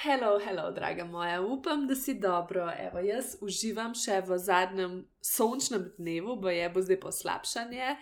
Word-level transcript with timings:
Hello, 0.00 0.38
hello, 0.38 0.70
draga 0.70 1.04
moja, 1.04 1.40
upam, 1.42 1.86
da 1.86 1.94
si 1.94 2.14
dobro. 2.14 2.70
Evo, 2.78 3.00
jaz 3.02 3.32
uživam 3.42 3.96
še 3.98 4.20
v 4.22 4.36
zadnjem 4.38 4.92
sončnem 5.26 5.88
dnevu, 5.96 6.36
bo 6.38 6.52
je 6.54 6.68
bo 6.70 6.82
zdaj 6.86 7.00
poslabšanje. 7.02 7.96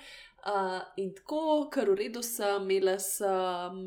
Uh, 0.47 0.79
in 0.97 1.09
tako, 1.11 1.67
kar 1.75 1.89
v 1.91 1.97
redu 1.99 2.21
sem, 2.23 2.69
imela 2.71 2.93
sem 3.03 3.81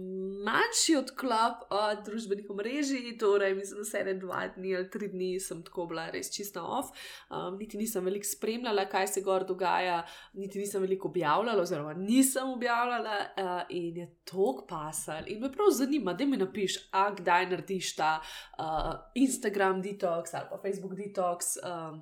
manjši 0.44 0.98
odklop 1.00 1.62
od 1.72 2.02
družbenih 2.04 2.50
omrežij, 2.52 3.14
torej 3.22 3.56
mislim, 3.56 3.80
da 3.80 3.88
se 3.88 4.02
ene 4.02 4.18
dva 4.20 4.42
dni 4.58 4.74
ali 4.76 4.90
tri 4.92 5.08
dni 5.08 5.30
sem 5.40 5.62
tako 5.64 5.86
bila 5.94 6.10
res 6.12 6.28
čisto 6.36 6.60
off. 6.60 6.92
Um, 7.32 7.56
niti 7.62 7.80
nisem 7.80 8.04
veliko 8.04 8.28
spremljala, 8.28 8.90
kaj 8.92 9.08
se 9.08 9.24
gor 9.24 9.48
dogaja, 9.48 10.02
niti 10.34 10.60
nisem 10.60 10.84
veliko 10.84 11.08
objavljala, 11.08 11.64
oziroma 11.64 11.96
nisem 11.96 12.52
objavljala 12.52 13.18
uh, 13.24 13.56
in 13.70 14.04
je 14.04 14.12
tok 14.28 14.66
pasal. 14.68 15.32
In 15.32 15.40
me 15.40 15.54
prav 15.56 15.72
zanima, 15.80 16.14
da 16.14 16.28
mi 16.28 16.44
napiš, 16.44 16.82
a 16.92 17.08
kdaj 17.16 17.54
narediš 17.56 17.96
ta 17.96 18.18
uh, 18.20 18.94
Instagram 19.16 19.80
detox 19.80 20.36
ali 20.36 20.52
pa 20.52 20.60
Facebook 20.60 21.00
detox 21.00 21.56
um, 21.64 22.02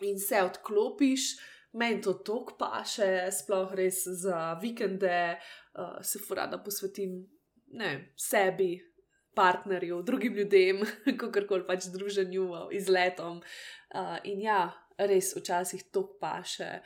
in 0.00 0.16
se 0.20 0.40
odklopiš 0.42 1.51
meni 1.72 2.00
to 2.02 2.14
tok 2.24 2.56
paše, 2.58 3.30
sploh 3.32 3.72
res 3.74 4.04
za 4.22 4.54
vikende, 4.62 5.38
uh, 5.74 6.00
se 6.04 6.20
furada 6.20 6.58
posvetim 6.58 7.22
ne, 7.72 8.12
sebi, 8.16 8.76
partnerju, 9.34 10.02
drugim 10.02 10.34
ljudem, 10.34 10.82
kakorkoli 11.20 11.66
pač 11.66 11.88
druženju, 11.92 12.68
izletom. 12.76 13.40
Uh, 13.94 14.18
in 14.28 14.42
ja, 14.44 14.66
res 14.98 15.32
včasih 15.36 15.88
tok 15.92 16.18
paše. 16.20 16.80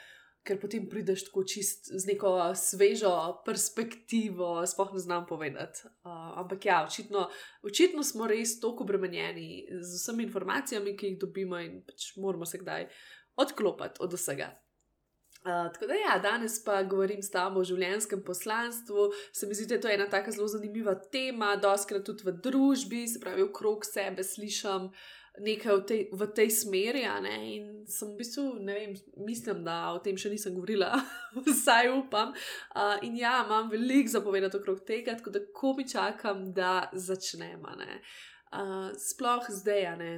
Ker 0.46 0.60
potem 0.62 0.84
prideš 0.86 1.24
tako 1.26 1.42
čist 1.42 1.88
z 1.90 2.06
neko 2.06 2.52
svežo 2.54 3.10
perspektivo, 3.42 4.60
sploh 4.62 4.92
ne 4.94 5.00
znam 5.02 5.24
povedati. 5.26 5.88
Uh, 6.06 6.36
ampak 6.38 6.68
ja, 6.68 6.84
očitno, 6.86 7.24
očitno 7.66 8.06
smo 8.06 8.28
res 8.30 8.54
tako 8.62 8.86
obremenjeni 8.86 9.66
z 9.74 9.90
vsemi 9.98 10.22
informacijami, 10.28 10.94
ki 10.94 11.10
jih 11.10 11.18
dobimo, 11.26 11.58
in 11.58 11.80
pač 11.82 12.12
moramo 12.22 12.46
se 12.46 12.62
kdaj 12.62 12.86
odklopiti 13.42 14.06
od 14.06 14.14
vsega. 14.14 14.52
Uh, 15.46 15.72
tako 15.72 15.86
da, 15.86 15.94
ja, 15.94 16.18
danes 16.18 16.64
pa 16.64 16.80
govorim 16.82 17.20
s 17.22 17.30
tabo 17.30 17.60
o 17.62 17.66
življenjskem 17.66 18.22
poslanstvu. 18.26 19.12
Se 19.32 19.46
mi 19.46 19.54
zdi, 19.54 19.68
da 19.70 19.76
je 19.76 19.82
to 19.84 19.92
ena 19.94 20.08
tako 20.10 20.32
zelo 20.34 20.48
zanimiva 20.50 20.96
tema, 21.12 21.52
doskrat 21.62 22.02
tudi 22.08 22.26
v 22.26 22.34
družbi, 22.42 23.04
se 23.06 23.20
pravi, 23.22 23.44
okrog 23.46 23.86
sebe 23.86 24.26
slišim 24.26 24.90
nekaj 25.46 25.76
v 25.76 25.84
tej, 25.86 26.02
v 26.10 26.28
tej 26.34 26.50
smeri. 26.50 27.04
In 27.06 27.86
sem 27.86 28.10
v 28.10 28.18
bistvu, 28.18 28.46
ne 28.58 28.74
vem, 28.74 28.98
mislim, 29.22 29.62
da 29.62 29.94
o 29.94 30.02
tem 30.02 30.18
še 30.18 30.34
nisem 30.34 30.56
govorila, 30.56 30.90
vsaj 31.46 31.92
upam. 31.94 32.34
Uh, 32.74 32.96
in 33.06 33.14
ja, 33.20 33.38
imam 33.46 33.70
veliko 33.70 34.16
zapovedati 34.18 34.58
okrog 34.58 34.82
tega, 34.88 35.14
tako 35.14 35.36
da 35.36 35.46
ko 35.54 35.76
mi 35.78 35.86
čakam, 35.86 36.48
da 36.56 36.88
začnemo. 36.90 37.76
Uh, 38.50 38.90
sploh 38.98 39.46
zdaj, 39.62 39.92
ne 40.02 40.16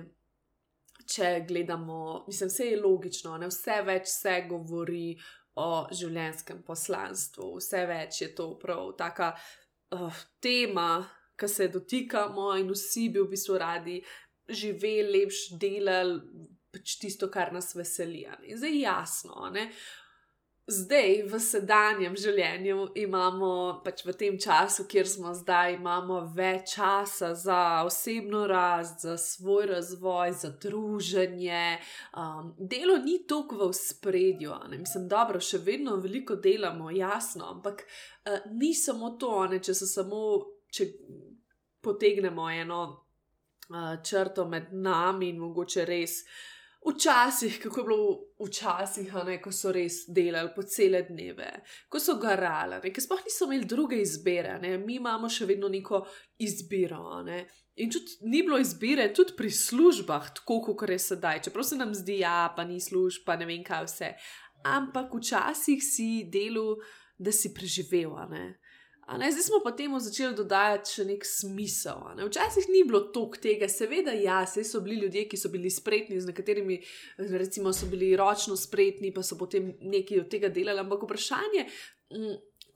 če 1.09 1.45
gledamo, 1.49 2.25
mislim, 2.27 2.51
vse 2.53 2.71
je 2.71 2.81
logično, 2.81 3.37
ne? 3.41 3.49
vse 3.49 3.81
več 3.87 4.11
se 4.13 4.35
govori 4.49 5.17
o 5.59 5.71
življenjskem 5.91 6.63
poslanstvu, 6.67 7.55
vse 7.59 7.85
več 7.89 8.23
je 8.23 8.29
to 8.37 8.53
prav 8.61 8.93
taka 8.99 9.33
uh, 9.97 10.21
tema, 10.45 10.91
ki 11.39 11.49
se 11.49 11.69
dotikamo 11.73 12.51
in 12.59 12.71
vsi 12.75 13.09
bi 13.15 13.23
v 13.23 13.31
bistvu 13.33 13.59
radi 13.63 13.97
živeli, 14.49 15.21
lepš 15.21 15.43
delali, 15.61 16.21
pač 16.73 16.99
tisto, 17.01 17.29
kar 17.33 17.53
nas 17.55 17.73
veseli. 17.77 18.25
In 18.49 18.59
zdaj 18.59 18.75
je 18.75 18.81
jasno, 18.83 19.49
ne? 19.55 19.69
Zdaj, 20.69 21.23
v 21.29 21.39
sedanjem 21.41 22.17
življenju, 22.19 22.91
imamo 23.01 23.51
pač 23.85 24.03
v 24.05 24.15
tem 24.19 24.37
času, 24.41 24.85
kjer 24.91 25.09
smo 25.09 25.33
zdaj, 25.37 25.79
imamo 25.79 26.21
več 26.37 26.75
časa 26.77 27.33
za 27.39 27.61
osebno 27.87 28.45
rast, 28.51 29.07
za 29.07 29.17
svoj 29.21 29.71
razvoj, 29.73 30.35
za 30.43 30.51
druženje. 30.61 31.79
Um, 32.13 32.53
delo 32.59 32.99
ni 33.05 33.23
toliko 33.29 33.71
v 33.71 33.79
spredju, 33.79 34.59
ne 34.69 34.81
mislim, 34.83 35.09
dobro, 35.09 35.41
še 35.41 35.63
vedno 35.65 35.97
veliko 36.03 36.37
delamo, 36.37 36.93
jasno, 36.93 37.49
ampak 37.57 37.85
uh, 37.85 38.45
ni 38.53 38.75
samo 38.77 39.15
to, 39.21 39.47
ne, 39.49 39.63
če 39.65 39.75
se 39.75 39.89
samo, 39.89 40.23
če 40.69 40.91
potegnemo 41.85 42.51
eno 42.53 42.83
uh, 42.93 43.97
črto 44.05 44.45
med 44.49 44.73
nami 44.77 45.33
in 45.33 45.41
mogoče 45.41 45.89
res. 45.89 46.21
Včasih, 46.89 47.59
kako 47.63 47.81
je 47.81 47.85
bilo 47.85 48.19
včasih, 48.41 49.13
ne, 49.27 49.37
ko 49.43 49.53
so 49.53 49.73
res 49.75 50.07
delali 50.09 50.49
po 50.55 50.63
cele 50.63 51.03
dneve, 51.05 51.49
ko 51.93 52.01
so 52.01 52.15
garali, 52.21 52.79
ker 52.95 53.05
sploh 53.05 53.21
niso 53.27 53.49
imeli 53.49 53.69
druge 53.69 53.99
izbire, 54.01 54.55
ne. 54.63 54.77
mi 54.79 54.97
imamo 54.97 55.29
še 55.29 55.47
vedno 55.51 55.69
neko 55.69 56.01
izbiro. 56.41 57.21
Ne. 57.27 57.43
In 57.83 57.93
tudi 57.93 58.31
ni 58.31 58.43
bilo 58.47 58.59
izbire, 58.59 59.11
tudi 59.15 59.37
pri 59.37 59.51
službah, 59.53 60.31
tako 60.41 60.61
kot 60.71 60.89
je 60.89 60.99
sedaj, 60.99 61.43
čeprav 61.49 61.67
se 61.67 61.77
nam 61.77 61.93
zdi, 61.95 62.21
ja, 62.23 62.49
pa 62.57 62.65
ni 62.65 62.81
služb, 62.81 63.27
pa 63.27 63.37
ne 63.37 63.47
vem 63.51 63.61
kaj 63.67 63.85
vse. 63.85 64.15
Ampak 64.67 65.13
včasih 65.15 65.85
si 65.85 66.09
delo, 66.33 66.79
da 67.19 67.35
si 67.35 67.53
preživel. 67.55 68.17
Ne, 68.33 68.59
zdaj 69.17 69.43
smo 69.43 69.61
pa 69.65 69.73
temu 69.73 70.01
začeli 70.01 70.37
dodajati 70.37 70.93
še 70.93 71.05
nek 71.09 71.25
smisel. 71.25 72.03
Ne. 72.17 72.27
Včasih 72.29 72.69
ni 72.69 72.83
bilo 72.85 73.01
toliko 73.15 73.41
tega, 73.41 73.69
seveda, 73.69 74.13
ja, 74.13 74.43
so 74.47 74.83
bili 74.85 75.01
ljudje, 75.05 75.25
ki 75.31 75.41
so 75.41 75.49
bili 75.49 75.71
spretni, 75.73 76.21
z 76.21 76.29
nekaterimi, 76.29 76.77
recimo, 77.17 77.73
so 77.73 77.89
bili 77.89 78.13
ročno 78.17 78.57
spretni, 78.57 79.13
pa 79.15 79.25
so 79.25 79.39
potem 79.41 79.73
nekaj 79.81 80.25
od 80.27 80.29
tega 80.29 80.53
delali. 80.53 80.85
Ampak 80.85 81.09
vprašanje, 81.09 81.65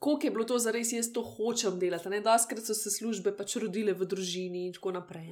koliko 0.03 0.27
je 0.27 0.31
bilo 0.31 0.43
to 0.43 0.57
za 0.59 0.71
res, 0.75 0.89
jaz 0.91 1.07
to 1.15 1.21
hočem 1.23 1.77
delati. 1.79 2.09
Doskrat 2.23 2.65
so 2.67 2.75
se 2.75 2.91
službe 2.91 3.31
pač 3.37 3.55
rodile 3.63 3.93
v 3.95 4.07
družini 4.11 4.65
in 4.67 4.73
tako 4.75 4.91
naprej. 4.97 5.29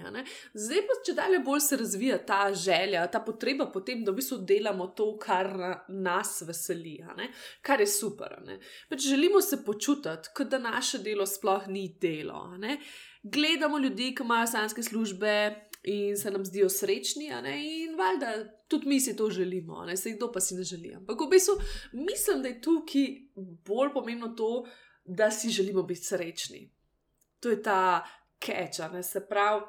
Zdaj 0.56 0.84
pa, 0.88 0.96
če 1.06 1.16
dalje 1.18 1.42
bolj 1.44 1.64
se 1.66 1.80
razvija 1.82 2.20
ta 2.28 2.40
želja, 2.56 3.02
ta 3.12 3.20
potreba 3.26 3.68
po 3.74 3.82
tem, 3.84 4.06
da 4.08 4.14
v 4.14 4.22
bistvu 4.22 4.38
delamo 4.48 4.88
to, 4.96 5.09
kar 5.20 5.52
nas 5.92 6.38
veseli, 6.48 6.94
kar 7.62 7.84
je 7.84 7.90
super. 7.92 8.38
Pač 8.88 9.09
želimo 9.12 9.42
se 9.44 9.59
počutiti, 9.66 10.32
kot 10.38 10.54
da 10.54 10.62
naše 10.64 11.03
delo 11.03 11.28
sploh 11.28 11.68
ni 11.68 11.90
delo. 12.00 12.46
Gledamo 13.24 13.78
ljudi, 13.78 14.14
ki 14.16 14.24
imajo 14.24 14.48
sanske 14.48 14.84
službe 14.84 15.36
in 15.84 16.18
se 16.18 16.31
nam 16.31 16.46
zdijo 16.46 16.69
srečni, 16.69 17.25
in 17.25 17.97
valjda 17.97 18.59
tudi 18.68 18.88
mi 18.88 19.00
si 19.00 19.16
to 19.16 19.30
želimo, 19.30 19.86
ne 19.86 19.97
se 19.97 20.12
kdo 20.12 20.31
pa 20.31 20.40
si 20.40 20.56
ne 20.56 20.64
želi. 20.64 20.94
Ampak 20.96 21.22
v 21.22 21.30
bistvu 21.30 21.53
mislim, 21.94 22.42
da 22.42 22.47
je 22.47 22.62
tukaj 22.62 23.08
bolj 23.66 23.94
pomembno 23.94 24.28
to, 24.28 24.66
da 25.06 25.31
si 25.31 25.50
želimo 25.50 25.84
biti 25.84 26.02
srečni. 26.02 26.72
To 27.40 27.50
je 27.50 27.62
ta 27.62 28.06
keča, 28.40 28.90
ne 28.90 29.03
se 29.03 29.28
pravi. 29.30 29.62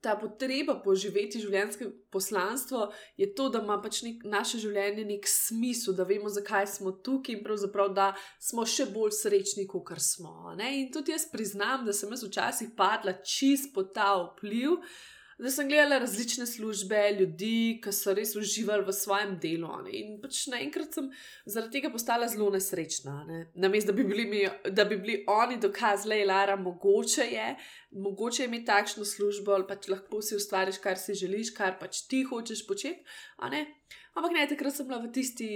Ta 0.00 0.14
potreba 0.16 0.78
po 0.80 0.94
živeti 0.96 1.42
življenjsko 1.42 1.90
poslanstvo 2.12 2.86
je 3.20 3.28
to, 3.36 3.50
da 3.52 3.60
ima 3.60 3.76
pač 3.82 4.00
nek, 4.06 4.24
naše 4.24 4.60
življenje 4.62 5.04
nek 5.04 5.28
smisel, 5.28 5.92
da 5.98 6.06
vemo, 6.08 6.32
zakaj 6.32 6.70
smo 6.72 6.94
tukaj 7.04 7.36
in 7.36 7.44
pravzaprav, 7.44 7.92
da 7.96 8.08
smo 8.40 8.64
še 8.64 8.88
bolj 8.94 9.12
srečni, 9.18 9.66
kot 9.68 9.92
smo. 10.00 10.54
Ne? 10.56 10.72
In 10.80 10.90
tudi 10.94 11.12
jaz 11.12 11.28
priznam, 11.28 11.84
da 11.84 11.92
sem 11.92 12.12
jaz 12.16 12.24
včasih 12.24 12.72
padla 12.76 13.18
čist 13.20 13.74
pod 13.74 13.92
ta 13.92 14.14
vpliv, 14.22 14.78
uh, 14.78 14.98
da 15.42 15.50
sem 15.50 15.68
gledala 15.68 15.98
različne 15.98 16.46
službe, 16.46 16.98
ljudi, 17.20 17.80
ki 17.82 17.92
so 17.92 18.12
res 18.16 18.34
uživali 18.36 18.84
v 18.84 18.92
svojem 18.92 19.36
delu. 19.42 19.70
Ne? 19.84 19.92
In 19.96 20.16
pač 20.22 20.42
naenkrat 20.52 20.96
sem 20.96 21.10
zaradi 21.46 21.78
tega 21.78 21.90
postala 21.92 22.28
zelo 22.28 22.50
nesrečna. 22.52 23.20
Ne? 23.28 23.40
Namesto 23.54 23.92
da, 23.92 24.02
bi 24.02 24.42
da 24.70 24.84
bi 24.84 24.98
bili 25.00 25.18
oni 25.28 25.60
dokazali, 25.60 26.22
da 26.26 26.42
je 26.42 26.56
mogoče 26.56 27.28
je, 27.32 27.48
mogoče 27.90 28.42
je 28.42 28.48
imeti 28.48 28.68
takšno 28.68 29.04
službo, 29.04 29.52
ali 29.56 29.68
pač 29.68 29.88
lahko 29.88 30.22
si 30.22 30.36
ustvariš, 30.36 30.78
kar 30.78 30.98
si 30.98 31.14
želiš, 31.14 31.54
kar 31.56 31.78
pač 31.80 32.04
ti 32.08 32.22
hočeš 32.22 32.66
početi. 32.66 33.04
Ampak 33.40 34.32
ne, 34.34 34.48
takrat 34.48 34.76
sem 34.76 34.88
bila 34.88 35.00
v 35.00 35.12
tisti 35.14 35.48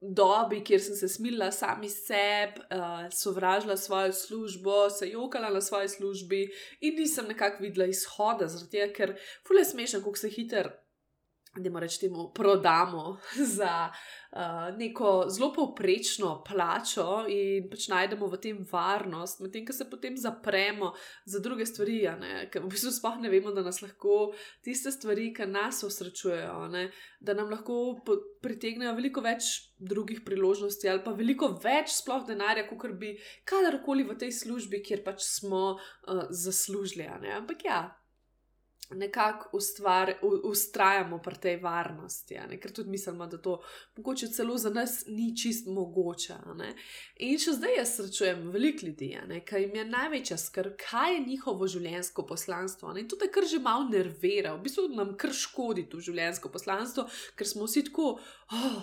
dobi, 0.00 0.60
kjer 0.64 0.80
sem 0.80 0.96
se 0.96 1.08
smilila 1.08 1.50
sami 1.52 1.88
sebi, 1.88 2.60
uh, 2.70 3.06
sovražila 3.12 3.76
svojo 3.76 4.12
službo, 4.12 4.90
se 4.90 5.08
jokala 5.10 5.50
na 5.50 5.60
svoji 5.60 5.88
službi 5.88 6.48
in 6.80 6.94
nisem 6.94 7.28
nekako 7.28 7.62
videla 7.62 7.86
izhoda, 7.86 8.48
zato 8.48 8.92
ker 8.96 9.16
fulje 9.46 9.64
smešen, 9.64 10.02
kako 10.02 10.16
se 10.16 10.28
hiter. 10.28 10.70
Da 11.56 11.70
mu 11.70 11.80
rečemo, 11.80 12.30
prodamo 12.34 13.18
za 13.56 13.90
uh, 14.32 14.76
neko 14.78 15.26
zelo 15.28 15.52
povprečno 15.52 16.44
plačo 16.44 17.24
in 17.28 17.68
pač 17.70 17.88
najdemo 17.88 18.28
v 18.28 18.40
tem 18.42 18.60
varnost, 18.70 19.40
medtem 19.40 19.66
ko 19.66 19.72
se 19.72 19.88
potem 19.90 20.16
zapremo 20.16 20.92
za 21.24 21.40
druge 21.40 21.66
stvari, 21.66 22.02
ker 22.52 22.64
v 22.64 22.72
bistvu 22.72 22.92
sploh 22.92 23.20
ne 23.22 23.32
vemo, 23.32 23.52
da 23.56 23.64
nas 23.66 23.80
lahko 23.82 24.32
tiste 24.64 24.92
stvari, 24.92 25.32
ki 25.34 25.48
nas 25.50 25.82
osrečujejo, 25.86 26.68
da 27.20 27.34
nam 27.34 27.50
lahko 27.50 27.98
pritegnejo 28.44 28.94
veliko 28.96 29.24
več 29.24 29.72
drugih 29.78 30.22
priložnosti 30.24 30.88
ali 30.88 31.02
pa 31.04 31.12
veliko 31.16 31.50
več 31.62 31.96
sploh 32.00 32.24
denarja, 32.28 32.66
kot 32.68 32.96
bi 33.00 33.16
kadarkoli 33.48 34.04
v 34.06 34.18
tej 34.20 34.32
službi, 34.44 34.82
kjer 34.84 35.04
pač 35.06 35.24
smo 35.24 35.76
uh, 35.76 36.26
zaslužili. 36.30 37.08
Ampak 37.36 37.64
ja 37.64 37.86
nekako 38.90 39.58
ustrajamo 40.42 41.18
pri 41.18 41.36
tej 41.42 41.56
varnosti, 41.62 42.38
ker 42.62 42.72
tudi 42.72 42.90
mislimo, 42.90 43.26
da 43.26 43.38
to 43.38 43.60
mogoče 43.96 44.28
celo 44.28 44.58
za 44.58 44.70
nas 44.70 45.04
ni 45.06 45.36
čist 45.36 45.66
mogoče. 45.66 46.36
In 47.26 47.38
še 47.38 47.56
zdaj 47.58 47.76
jaz 47.78 47.94
srečujem 47.96 48.50
veliko 48.54 48.86
ljudi, 48.86 49.10
kaj 49.44 49.62
jim 49.62 49.74
je 49.80 49.84
največja 49.90 50.38
skrb, 50.38 50.76
kaj 50.80 51.14
je 51.14 51.24
njihovo 51.26 51.66
življenjsko 51.66 52.26
poslanstvo. 52.26 52.92
Ne? 52.92 53.04
In 53.04 53.08
to 53.08 53.18
je 53.22 53.30
kar 53.32 53.46
že 53.46 53.62
malo 53.62 53.88
nervira, 53.88 54.54
v 54.54 54.62
bistvu 54.66 54.88
nam 54.94 55.16
kar 55.18 55.34
škodi 55.34 55.88
to 55.90 56.00
življenjsko 56.00 56.52
poslanstvo, 56.52 57.08
ker 57.36 57.48
smo 57.48 57.66
vsi 57.66 57.88
tako. 57.90 58.16
Oh, 58.52 58.82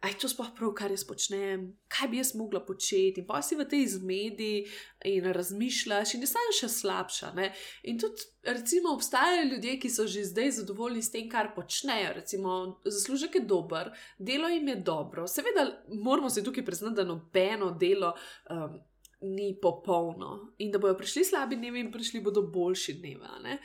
aj 0.00 0.14
to 0.16 0.28
sploh 0.32 0.48
prav, 0.56 0.72
kar 0.76 0.92
jaz 0.92 1.02
počnem, 1.04 1.66
kaj 1.92 2.08
bi 2.08 2.20
jaz 2.20 2.32
mogla 2.38 2.62
početi. 2.64 3.20
In 3.20 3.26
pa 3.28 3.42
si 3.44 3.56
v 3.56 3.66
tej 3.68 3.86
zmedi 3.98 4.64
in 5.04 5.26
razmišljaš, 5.36 6.14
in 6.16 6.24
je 6.24 6.54
še 6.56 6.70
slabša. 6.72 7.32
Ne? 7.36 7.50
In 7.84 8.00
tudi, 8.00 8.24
recimo, 8.48 8.94
obstajajo 8.96 9.50
ljudje, 9.52 9.76
ki 9.82 9.90
so 9.92 10.06
že 10.08 10.24
zdaj 10.32 10.54
zadovoljni 10.62 11.02
s 11.04 11.12
tem, 11.12 11.28
kar 11.28 11.52
počnejo. 11.54 12.14
Recimo, 12.16 12.80
zaslužek 12.84 13.34
je 13.34 13.44
dober, 13.44 13.92
delo 14.18 14.48
jim 14.48 14.68
je 14.68 14.76
dobro. 14.76 15.26
Seveda, 15.28 15.68
moramo 15.92 16.30
se 16.30 16.44
tukaj 16.44 16.64
priznati, 16.64 16.96
da 16.96 17.04
nobeno 17.04 17.70
delo. 17.70 18.14
Um, 18.50 18.80
Ni 19.20 19.52
popolno, 19.60 20.54
in 20.64 20.70
da 20.72 20.78
bodo 20.80 20.94
prišli 20.96 21.26
slabi 21.28 21.58
dnevi, 21.60 21.82
in 21.84 21.90
prišli 21.92 22.22
bodo 22.24 22.40
boljši 22.48 22.94
dnevi. 23.02 23.58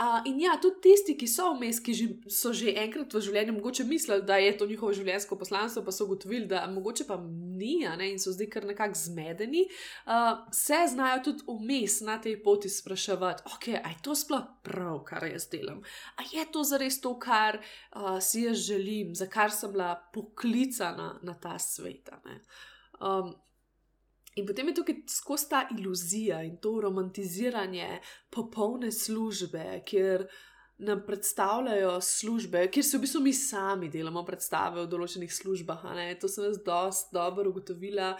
Uh, 0.00 0.24
in 0.24 0.40
ja, 0.40 0.54
tudi 0.56 0.80
tisti, 0.82 1.14
ki 1.20 1.26
so 1.28 1.50
vmes, 1.52 1.76
ki 1.84 1.92
že, 1.94 2.06
so 2.32 2.50
že 2.56 2.72
enkrat 2.80 3.12
v 3.12 3.20
življenju 3.22 3.52
mogoče 3.58 3.84
mislili, 3.86 4.24
da 4.26 4.38
je 4.40 4.54
to 4.56 4.66
njihovo 4.66 4.94
življenjsko 4.96 5.36
poslanstvo, 5.38 5.82
pa 5.84 5.92
so 5.92 6.06
ugotovili, 6.08 6.48
da 6.48 6.62
mogoče 6.72 7.04
pa 7.06 7.18
ni, 7.20 7.84
ne, 7.84 8.08
in 8.08 8.18
so 8.18 8.32
zdaj 8.32 8.48
kar 8.54 8.66
nekako 8.66 8.98
zmedeni, 8.98 9.66
uh, 10.08 10.40
se 10.56 10.80
znajo 10.94 11.20
tudi 11.28 11.44
vmes 11.46 12.00
na 12.08 12.16
tej 12.24 12.38
poti 12.42 12.72
spraševati, 12.72 13.44
ok, 13.52 13.68
aj 13.78 14.00
to 14.02 14.16
sploh 14.16 14.48
prav, 14.64 15.02
kar 15.12 15.28
jaz 15.28 15.46
delam. 15.52 15.84
A 16.16 16.26
je 16.32 16.48
to 16.50 16.64
zares 16.66 16.98
to, 17.04 17.12
kar 17.20 17.60
uh, 17.60 18.16
si 18.16 18.46
jaz 18.48 18.64
želim, 18.64 19.12
za 19.14 19.28
kar 19.30 19.52
sem 19.52 19.76
bila 19.76 19.92
poklicana 20.16 21.18
na 21.22 21.36
ta 21.36 21.58
svet. 21.60 22.08
In 24.36 24.46
potem 24.48 24.68
je 24.68 24.74
tukaj 24.74 24.96
skozi 25.12 25.48
ta 25.50 25.66
iluzija 25.76 26.40
in 26.42 26.56
to 26.56 26.78
romantiziranje 26.80 28.00
popolne 28.30 28.92
službe, 28.92 29.82
kjer 29.84 30.24
nam 30.82 31.02
predstavljajo 31.06 32.00
službe, 32.00 32.66
kjer 32.70 32.84
se 32.84 32.96
v 32.96 33.00
bistvu 33.00 33.20
mi 33.20 33.32
sami 33.32 33.90
delamo 33.92 34.24
predstave 34.26 34.80
o 34.80 34.88
določenih 34.90 35.30
službah. 35.30 35.84
To 36.20 36.28
sem 36.28 36.48
jaz 36.48 36.58
dosti 36.64 37.14
dobro 37.14 37.52
ugotovila, 37.52 38.14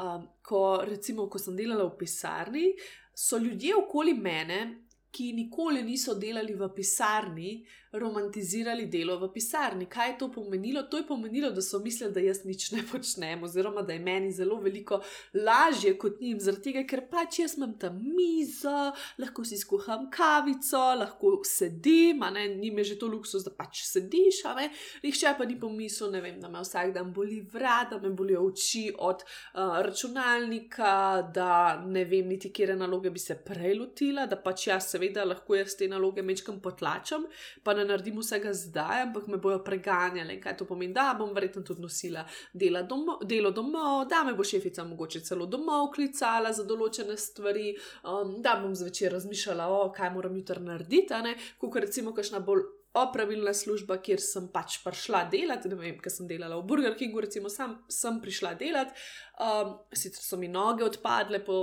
um, 0.00 0.24
ko, 0.42 0.80
recimo, 0.88 1.28
ko 1.28 1.38
sem 1.38 1.56
delala 1.56 1.84
v 1.86 1.98
pisarni, 2.00 2.66
so 3.14 3.38
ljudje 3.38 3.76
okoli 3.76 4.16
mene. 4.16 4.87
Ki 5.18 5.32
nikoli 5.34 5.82
niso 5.82 6.14
delali 6.14 6.54
v 6.54 6.68
pisarni, 6.70 7.64
romantizirali 7.92 8.86
delo 8.86 9.18
v 9.18 9.32
pisarni. 9.32 9.86
Kaj 9.90 10.10
je 10.10 10.18
to 10.18 10.28
pomenilo? 10.32 10.82
To 10.82 10.96
je 10.96 11.06
pomenilo, 11.06 11.50
da 11.50 11.62
so 11.62 11.80
mislili, 11.82 12.12
da 12.12 12.20
jaz 12.20 12.44
nič 12.44 12.70
ne 12.70 12.82
počnem, 12.90 13.42
oziroma 13.42 13.82
da 13.82 13.92
je 13.92 13.98
meni 13.98 14.30
zelo 14.32 14.60
veliko 14.60 15.00
lažje 15.34 15.96
kot 15.98 16.20
njim, 16.20 16.38
zaradi 16.40 16.68
tega, 16.68 16.84
ker 16.86 17.02
pač 17.10 17.40
jaz 17.40 17.56
imam 17.56 17.72
tam 17.80 17.98
mizo, 18.14 18.92
lahko 19.18 19.44
si 19.44 19.58
skuham 19.58 20.06
kavico, 20.12 20.82
lahko 21.00 21.32
sedim, 21.44 22.22
ne, 22.32 22.48
njim 22.54 22.78
je 22.78 22.84
že 22.92 22.98
to 22.98 23.08
luksus, 23.10 23.44
da 23.44 23.50
pač 23.50 23.82
sediš. 23.88 24.44
Nihče 25.02 25.34
pa 25.38 25.44
ni 25.44 25.58
pomislil, 25.58 26.12
ne 26.12 26.20
vem, 26.20 26.38
da 26.40 26.48
me 26.48 26.62
vsak 26.62 26.92
dan 26.94 27.10
boli 27.12 27.40
vrat, 27.40 27.90
da 27.90 27.98
me 27.98 28.12
bolijo 28.14 28.44
oči 28.52 28.92
od 28.98 29.24
uh, 29.24 29.80
računalnika, 29.82 31.30
da 31.34 31.80
ne 31.86 32.04
vem, 32.04 32.28
niti 32.28 32.52
kere 32.52 32.76
naloge 32.76 33.10
bi 33.10 33.18
se 33.18 33.34
prej 33.44 33.74
lotila, 33.80 34.28
da 34.28 34.36
pač 34.36 34.68
jaz 34.68 34.92
seveda 34.92 35.07
lahko 35.24 35.56
jaz 35.56 35.76
te 35.76 35.88
naloge 35.88 36.22
mečkam 36.22 36.60
potlačam 36.60 37.26
ne 37.78 37.84
naredim 37.84 38.18
vsega 38.18 38.52
zdaj, 38.54 39.02
ampak 39.02 39.26
me 39.26 39.38
bojo 39.42 39.58
preganjali 39.64 40.38
kaj 40.40 40.56
to 40.58 40.66
pomeni, 40.68 40.94
da 40.94 41.12
bom 41.18 41.34
verjetno 41.34 41.62
tudi 41.62 41.82
nosila 41.82 42.24
domo, 42.88 43.18
delo 43.24 43.50
domov, 43.50 44.06
da 44.08 44.24
me 44.24 44.34
bo 44.34 44.44
šefica 44.44 44.84
mogoče 44.84 45.20
celo 45.20 45.46
domov 45.46 45.92
klicala 45.94 46.52
za 46.52 46.64
določene 46.64 47.16
stvari, 47.16 47.74
um, 48.04 48.38
da 48.42 48.58
bom 48.62 48.74
zvečer 48.74 49.12
razmišljala, 49.12 49.68
o 49.68 49.92
kaj 49.94 50.10
moram 50.14 50.36
jutri 50.36 50.64
narediti, 50.64 51.36
kot 51.58 51.80
recimo 51.86 52.14
kakšna 52.16 52.44
bolj. 52.44 52.66
Opravilna 52.98 53.52
služba, 53.54 53.98
kjer 54.02 54.18
sem 54.18 54.46
pač 54.50 54.78
prišla 54.82 55.18
delati, 55.30 55.68
ne 55.68 55.76
vem, 55.76 55.98
ker 56.02 56.10
sem 56.10 56.26
delala 56.26 56.56
v 56.56 56.64
Burger 56.66 56.94
Kingu, 56.98 57.20
recimo, 57.20 57.50
sam 57.52 57.76
sem 57.92 58.16
prišla 58.18 58.54
delati, 58.58 58.96
um, 59.44 59.74
sicer 59.92 60.24
so 60.24 60.38
mi 60.40 60.48
noge 60.50 60.86
odpadle 60.86 61.38
po 61.44 61.58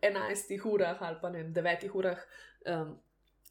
11 0.00 0.56
urah 0.72 1.02
ali 1.04 1.20
pa 1.20 1.30
ne 1.30 1.44
9 1.44 1.92
urah. 2.00 2.24
Um, 2.66 2.96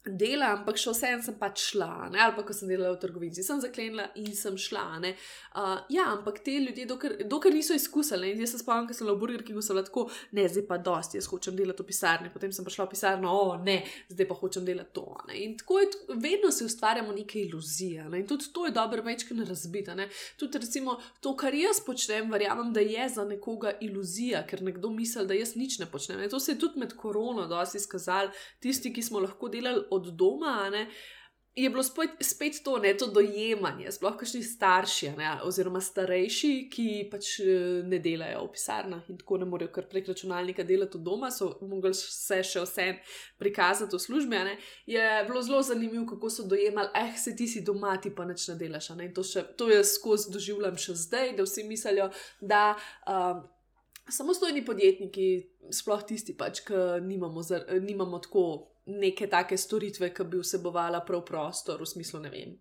dela, 0.04 0.54
ampak 0.56 0.78
še 0.80 0.94
vseeno 0.94 1.20
sem 1.24 1.36
pač 1.36 1.60
šla, 1.70 2.08
ne? 2.12 2.20
ali 2.24 2.32
pa 2.36 2.44
ko 2.46 2.54
sem 2.56 2.70
delala 2.70 2.94
v 2.94 3.00
trgovini, 3.02 3.44
sem 3.44 3.60
zaklenila 3.60 4.06
in 4.16 4.30
sem 4.36 4.56
šla. 4.56 4.86
Uh, 5.00 5.82
ja, 5.92 6.06
ampak 6.14 6.40
te 6.44 6.54
ljudje, 6.56 6.86
dokler, 6.88 7.16
dokler 7.28 7.54
niso 7.54 7.76
izkusili, 7.76 8.32
in 8.32 8.40
jaz 8.40 8.54
se 8.54 8.62
spomnim, 8.62 8.88
ker 8.88 8.96
sem 8.96 9.04
bila 9.04 9.16
v 9.18 9.20
Burger 9.20 9.44
Kingu, 9.44 9.62
sem 9.64 9.76
bila 9.76 9.84
tako, 9.84 10.06
ne, 10.36 10.46
zdaj 10.48 10.64
pa 10.70 10.78
dosti, 10.80 11.18
jaz 11.20 11.28
hočem 11.28 11.58
delati 11.58 11.84
v 11.84 11.88
pisarni, 11.90 12.32
potem 12.32 12.54
sem 12.56 12.64
prišla 12.64 12.86
v 12.86 12.94
pisarno, 12.94 13.34
o 13.34 13.58
ne, 13.60 13.76
zdaj 14.08 14.28
pa 14.30 14.38
hočem 14.40 14.64
delati 14.64 14.94
to. 14.96 15.04
Ne? 15.28 15.36
In 15.44 15.58
tako 15.60 15.82
je, 15.82 15.90
vedno 16.16 16.50
si 16.54 16.64
ustvarjamo 16.64 17.12
neke 17.12 17.42
iluzije 17.44 18.08
ne? 18.08 18.22
in 18.22 18.26
tudi 18.30 18.48
to 18.54 18.66
je 18.66 18.72
dobro 18.72 19.04
večkrat 19.04 19.48
razbita. 19.48 19.98
Tudi 20.40 20.58
recimo 20.58 20.96
to, 21.20 21.34
kar 21.36 21.54
jaz 21.54 21.82
počnem, 21.84 22.30
verjamem, 22.32 22.72
da 22.72 22.80
je 22.80 23.08
za 23.08 23.24
nekoga 23.28 23.74
iluzija, 23.84 24.46
ker 24.48 24.62
nekdo 24.64 24.90
misli, 24.94 25.26
da 25.28 25.36
jaz 25.36 25.54
nič 25.60 25.78
ne 25.82 25.90
počnem. 25.90 26.22
Ne? 26.24 26.28
To 26.32 26.40
se 26.40 26.54
je 26.54 26.58
tudi 26.58 26.80
med 26.80 26.96
korono 26.96 27.46
dosti 27.50 27.78
izkazalo, 27.82 28.32
tisti, 28.64 28.94
ki 28.94 29.02
smo 29.04 29.20
lahko 29.20 29.50
delali 29.52 29.89
od 29.90 30.12
doma, 30.16 30.68
ne, 30.72 30.86
je 31.54 31.70
bilo 31.70 31.82
spet, 31.82 32.10
spet 32.20 32.62
to, 32.64 32.78
ne, 32.78 32.92
to 32.96 33.06
dojemanje, 33.10 33.90
sploh 33.92 34.14
kakšni 34.16 34.42
starši, 34.46 35.10
ne, 35.18 35.32
oziroma 35.44 35.80
starejši, 35.82 36.52
ki 36.70 36.86
pač 37.10 37.32
eh, 37.42 37.80
ne 37.90 37.98
delajo 38.02 38.44
v 38.46 38.52
pisarnah 38.54 39.08
in 39.10 39.18
tako 39.18 39.40
ne 39.42 39.48
morejo 39.50 39.72
kar 39.74 39.88
prek 39.90 40.08
računalnika 40.12 40.64
delati 40.66 40.98
od 40.98 41.04
doma, 41.04 41.30
so 41.34 41.52
mogli 41.66 41.92
se 41.96 42.40
še 42.46 42.64
vse 42.64 42.88
prikazati 43.42 43.96
v 43.96 44.02
službi. 44.06 44.42
Ne, 44.46 44.56
je 44.86 45.06
bilo 45.26 45.42
zelo 45.42 45.62
zanimivo, 45.66 46.06
kako 46.14 46.30
so 46.30 46.46
dojemali, 46.48 46.92
eh, 46.94 47.14
se 47.18 47.34
ti 47.36 47.48
si 47.50 47.64
doma, 47.66 47.96
ti 48.00 48.14
pa 48.14 48.24
neč 48.24 48.46
ne 48.52 48.58
delaš. 48.60 48.92
Ne, 48.94 49.10
in 49.10 49.14
to, 49.14 49.26
še, 49.26 49.44
to 49.58 49.68
jaz 49.72 49.96
skozi 49.98 50.30
doživljam 50.30 50.78
še 50.78 50.96
zdaj, 51.06 51.34
da 51.38 51.48
vsi 51.48 51.66
mislijo, 51.68 52.12
da. 52.40 52.76
Um, 53.06 53.48
Samostojni 54.10 54.64
podjetniki, 54.66 55.24
sploh 55.70 56.00
tisti, 56.02 56.34
pač, 56.34 56.64
ki 56.66 56.74
nimamo, 57.04 57.44
nimamo 57.84 58.18
tako 58.18 58.42
neke 58.86 59.28
take 59.30 59.58
storitve, 59.58 60.12
ki 60.14 60.24
bi 60.24 60.40
vsebovala 60.40 61.02
prav 61.06 61.24
prostor, 61.26 61.82
v 61.82 61.88
smislu 61.88 62.20
ne 62.20 62.30
vem. 62.32 62.54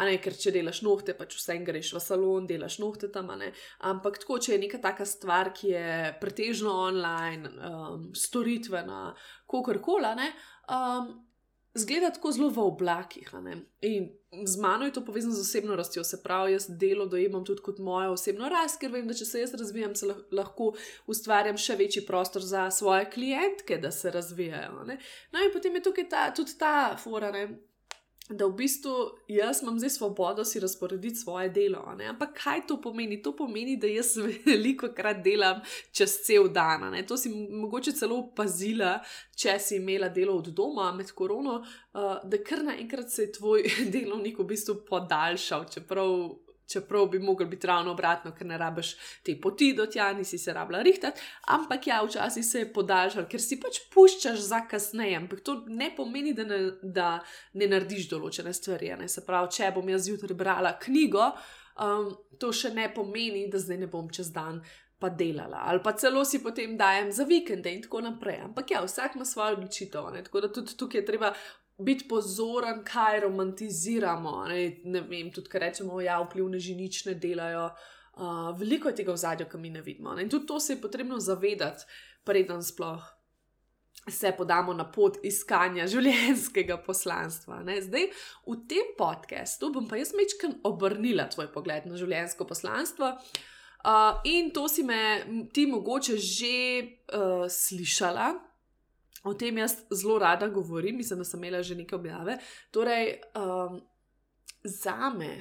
A 0.00 0.06
ne, 0.08 0.16
ker 0.24 0.32
če 0.32 0.54
delaš 0.54 0.80
nohte, 0.86 1.12
pač 1.16 1.36
vse 1.36 1.58
greš 1.66 1.92
v 1.92 2.00
salon, 2.00 2.46
delaš 2.48 2.78
nohte 2.80 3.10
tam, 3.12 3.28
ne. 3.36 3.50
Ampak 3.88 4.22
tako, 4.22 4.38
če 4.40 4.54
je 4.54 4.62
neka 4.62 4.80
taka 4.80 5.04
stvar, 5.08 5.52
ki 5.52 5.74
je 5.74 5.90
pretežno 6.20 6.72
online, 6.86 7.52
um, 7.68 8.06
storitvena, 8.16 9.10
kakorkoli, 9.50 10.14
ne. 10.16 10.30
Um, 10.72 11.12
zgleda 11.74 12.10
tako 12.10 12.32
zelo 12.32 12.50
v 12.50 12.58
oblakih. 12.58 13.30
In 13.80 14.10
z 14.46 14.56
mano 14.60 14.84
je 14.84 14.92
to 14.92 15.04
povezano 15.04 15.34
z 15.34 15.40
osebno 15.40 15.76
rastjo, 15.76 16.04
se 16.04 16.22
pravi, 16.22 16.52
jaz 16.52 16.66
delo 16.68 17.06
dojemam 17.06 17.44
tudi 17.44 17.62
kot 17.62 17.78
mojo 17.78 18.12
osebno 18.12 18.48
rast, 18.48 18.80
ker 18.80 18.92
vem, 18.92 19.08
da 19.08 19.14
če 19.14 19.24
se 19.24 19.40
jaz 19.40 19.54
razvijam, 19.54 19.94
se 19.94 20.08
lahko 20.32 20.72
ustvarjam 21.06 21.58
še 21.58 21.76
večji 21.76 22.06
prostor 22.06 22.42
za 22.42 22.70
svoje 22.70 23.10
klientke, 23.10 23.78
da 23.78 23.90
se 23.90 24.10
razvijajo. 24.10 24.84
Ne? 24.88 24.98
No, 25.32 25.42
in 25.42 25.52
potem 25.52 25.76
je 25.76 25.86
tukaj 25.88 26.08
ta, 26.08 26.30
tudi 26.34 26.58
ta 26.58 26.96
fora. 27.00 27.32
Ne? 27.32 27.48
Da 28.32 28.46
v 28.46 28.54
bistvu 28.56 28.92
jaz 29.28 29.62
imam 29.62 29.78
zdaj 29.78 29.90
svobodo 29.90 30.44
si 30.44 30.60
razporediti 30.60 31.16
svoje 31.16 31.48
delo. 31.48 31.94
Ne? 31.98 32.08
Ampak 32.08 32.34
kaj 32.44 32.66
to 32.66 32.80
pomeni? 32.80 33.22
To 33.22 33.36
pomeni, 33.36 33.76
da 33.76 33.86
jaz 33.86 34.16
veliko 34.46 34.88
krat 34.96 35.22
delam 35.24 35.60
čez 35.92 36.18
cel 36.26 36.48
dan. 36.48 36.90
Ne? 36.92 37.06
To 37.06 37.16
si 37.16 37.30
mogoče 37.50 37.92
celo 37.92 38.18
opazila, 38.18 38.98
če 39.36 39.58
si 39.58 39.76
imela 39.76 40.08
delo 40.08 40.36
od 40.38 40.52
doma 40.54 40.92
med 40.92 41.12
korono, 41.12 41.60
uh, 41.60 42.16
da 42.24 42.40
kar 42.44 42.64
naenkrat 42.64 43.10
se 43.10 43.28
je 43.28 43.32
tvoj 43.32 43.68
delovnik 43.94 44.38
v 44.38 44.48
bistvu 44.54 44.80
podaljšal, 44.88 45.68
čeprav 45.70 46.16
čeprav 46.72 47.06
bi 47.12 47.20
mogel 47.22 47.46
biti 47.46 47.66
ravno 47.66 47.92
obratno, 47.92 48.32
ker 48.36 48.46
ne 48.46 48.58
rabiš 48.58 48.94
te 49.26 49.36
poti 49.40 49.72
do 49.76 49.86
tja, 49.86 50.12
nisi 50.16 50.38
se 50.38 50.52
rabila 50.52 50.82
rihtati, 50.82 51.20
ampak 51.54 51.86
ja, 51.86 52.02
včasih 52.04 52.46
se 52.46 52.64
je 52.64 52.72
podaljšal, 52.72 53.26
ker 53.30 53.40
si 53.40 53.60
pač 53.60 53.82
puščaš 53.94 54.38
za 54.48 54.62
kasneje. 54.68 55.16
Ampak 55.22 55.40
to 55.46 55.58
ne 55.68 55.90
pomeni, 55.96 56.34
da 56.34 56.46
ne, 56.48 56.60
da 56.82 57.08
ne 57.54 57.68
narediš 57.70 58.08
določene 58.12 58.54
stvari. 58.56 58.92
Ne? 58.98 59.08
Se 59.08 59.24
pravi, 59.26 59.52
če 59.56 59.72
bom 59.74 59.88
jaz 59.92 60.06
zjutraj 60.08 60.38
brala 60.38 60.76
knjigo, 60.82 61.32
um, 61.80 62.12
to 62.40 62.52
še 62.52 62.72
ne 62.74 62.88
pomeni, 62.94 63.48
da 63.52 63.60
zdaj 63.62 63.84
ne 63.84 63.90
bom 63.90 64.10
čez 64.12 64.32
dan. 64.34 64.62
Pa 65.02 65.08
delala, 65.10 65.64
ali 65.66 65.80
pa 65.82 65.96
celo 65.98 66.20
si 66.22 66.38
potem 66.38 66.76
dajem 66.78 67.08
za 67.10 67.24
vikende, 67.26 67.72
in 67.74 67.80
tako 67.82 68.04
naprej. 68.04 68.36
Ampak 68.44 68.70
ja, 68.70 68.84
vsak 68.84 69.16
ima 69.18 69.24
svojo 69.26 69.56
odločitev. 69.56 70.12
Tako 70.28 70.42
da 70.44 70.50
tudi 70.54 70.76
tukaj 70.78 71.00
je 71.00 71.06
treba 71.08 71.32
biti 71.78 72.08
pozoren, 72.08 72.82
kaj 72.84 73.20
romantiziramo. 73.20 74.44
Ne, 74.48 74.60
ne 74.84 75.00
vem, 75.08 75.32
tudi 75.32 75.50
kaj 75.52 75.66
rečemo, 75.66 76.00
ja, 76.00 76.20
vplivne 76.22 76.60
ženič 76.60 77.04
ne 77.08 77.14
delajo. 77.14 77.70
Uh, 78.12 78.52
veliko 78.58 78.90
je 78.90 79.00
tega 79.00 79.14
v 79.14 79.22
zadju, 79.22 79.48
ki 79.48 79.58
mi 79.58 79.70
ne 79.72 79.80
vidimo. 79.80 80.14
Ne. 80.14 80.26
In 80.26 80.30
tudi 80.30 80.46
to 80.46 80.60
se 80.60 80.74
je 80.74 80.80
potrebno 80.80 81.18
zavedati, 81.20 81.88
preden 82.24 82.62
sploh 82.62 83.02
se 84.10 84.32
podamo 84.36 84.74
na 84.74 84.84
pot 84.90 85.18
iskanja 85.22 85.86
življenjskega 85.90 86.80
poslanstva. 86.82 87.60
Ne. 87.66 87.78
Zdaj, 87.84 88.08
v 88.48 88.56
tem 88.68 88.94
podkastu 88.98 89.70
bom 89.74 89.86
pa 89.88 90.00
jaz 90.00 90.14
mečkam 90.18 90.56
obrnila 90.66 91.28
tvoj 91.30 91.52
pogled 91.54 91.86
na 91.86 91.98
življenjsko 92.00 92.46
poslanstvo. 92.48 93.14
Uh, 93.82 94.18
in 94.30 94.52
to 94.54 94.68
si 94.70 94.84
me 94.86 94.98
ti 95.54 95.66
mogoče 95.66 96.14
že 96.14 96.56
uh, 96.82 97.46
slišala, 97.50 98.28
o 99.24 99.34
tem 99.34 99.58
jaz 99.58 99.76
zelo 99.90 100.18
rada 100.18 100.48
govorim, 100.48 100.96
mislim, 100.96 101.18
da 101.18 101.24
sem 101.24 101.40
imela 101.44 101.62
že 101.62 101.74
nekaj 101.74 101.98
objave. 101.98 102.38
Torej, 102.70 103.20
um, 103.38 103.80
za 104.64 105.10
me 105.10 105.36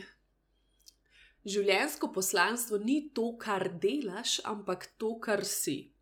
življenjsko 1.45 2.11
poslanstvo 2.13 2.77
ni 2.77 3.09
to, 3.15 3.31
kar 3.41 3.69
delaš, 3.81 4.39
ampak 4.45 4.91
to, 4.97 5.15
kar 5.19 5.45
si. 5.45 5.93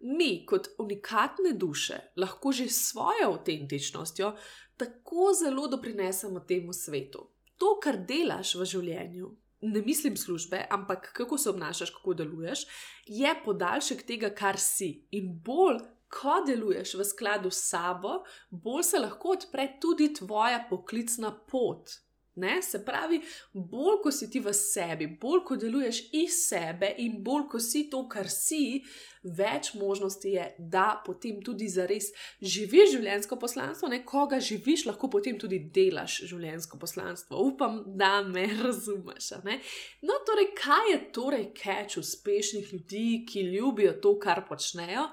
Mi, 0.00 0.46
kot 0.48 0.70
unikatne 0.80 1.52
duše, 1.52 1.98
lahko 2.16 2.52
že 2.56 2.70
s 2.70 2.88
svojo 2.90 3.34
avtentičnostjo 3.34 4.32
tako 4.80 5.34
zelo 5.36 5.66
doprinesemo 5.68 6.40
temu 6.48 6.72
svetu. 6.72 7.26
To, 7.60 7.76
kar 7.82 8.00
delaš 8.08 8.54
v 8.56 8.64
življenju, 8.64 9.28
ne 9.68 9.82
mislim 9.84 10.16
službe, 10.16 10.62
ampak 10.72 11.10
kako 11.12 11.38
se 11.38 11.50
obnašaš, 11.50 11.90
kako 11.90 12.14
deluješ, 12.14 12.64
je 13.06 13.34
podaljšek 13.44 14.06
tega, 14.08 14.30
kar 14.32 14.56
si. 14.58 15.04
In 15.12 15.34
bolj 15.44 15.82
ko 16.10 16.40
deluješ 16.46 16.94
v 16.98 17.06
skladu 17.06 17.50
s 17.50 17.70
sabo, 17.70 18.20
bolj 18.50 18.84
se 18.92 18.98
lahko 18.98 19.36
odpre 19.38 19.68
tudi 19.80 20.12
tvoja 20.14 20.64
poklicna 20.70 21.32
pot. 21.50 22.00
Ne? 22.40 22.62
Se 22.62 22.78
pravi, 22.84 23.20
bolj 23.52 23.96
ko 24.02 24.10
si 24.14 24.28
ti 24.30 24.40
v 24.40 24.52
sebi, 24.54 25.08
bolj 25.20 25.42
ko 25.44 25.56
deluješ 25.60 25.98
iz 26.16 26.36
sebe 26.46 26.92
in 27.02 27.18
bolj 27.26 27.48
ko 27.50 27.58
si 27.60 27.88
to, 27.90 28.04
kar 28.08 28.30
si, 28.30 28.80
več 29.22 29.72
možnosti 29.74 30.30
je, 30.30 30.44
da 30.58 31.02
potem 31.04 31.42
tudi 31.44 31.68
zares 31.68 32.08
živiš 32.40 32.94
življenjsko 32.94 33.36
poslanstvo, 33.42 33.90
ne 33.92 34.00
koga 34.06 34.38
živiš, 34.40 34.86
lahko 34.88 35.10
potem 35.12 35.36
tudi 35.42 35.58
delaš 35.74 36.20
življenjsko 36.30 36.78
poslanstvo. 36.80 37.42
Upam, 37.50 37.82
da 37.98 38.22
me 38.22 38.46
razumeš. 38.64 39.32
No, 40.06 40.22
torej, 40.24 40.52
kaj 40.56 40.94
je 40.94 41.02
torej 41.18 41.50
catch 41.58 42.00
uspešnih 42.00 42.72
ljudi, 42.72 43.26
ki 43.28 43.44
ljubijo 43.58 43.98
to, 44.00 44.16
kar 44.22 44.46
počnejo? 44.48 45.10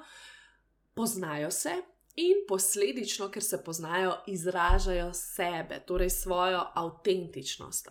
Poznajo 0.98 1.52
se 1.52 1.76
in 2.18 2.42
posledično, 2.48 3.30
ker 3.32 3.44
se 3.44 3.62
poznajo, 3.64 4.16
izražajo 4.28 5.12
sebe, 5.14 5.80
torej 5.86 6.10
svojo 6.10 6.64
avtentičnost. 6.76 7.88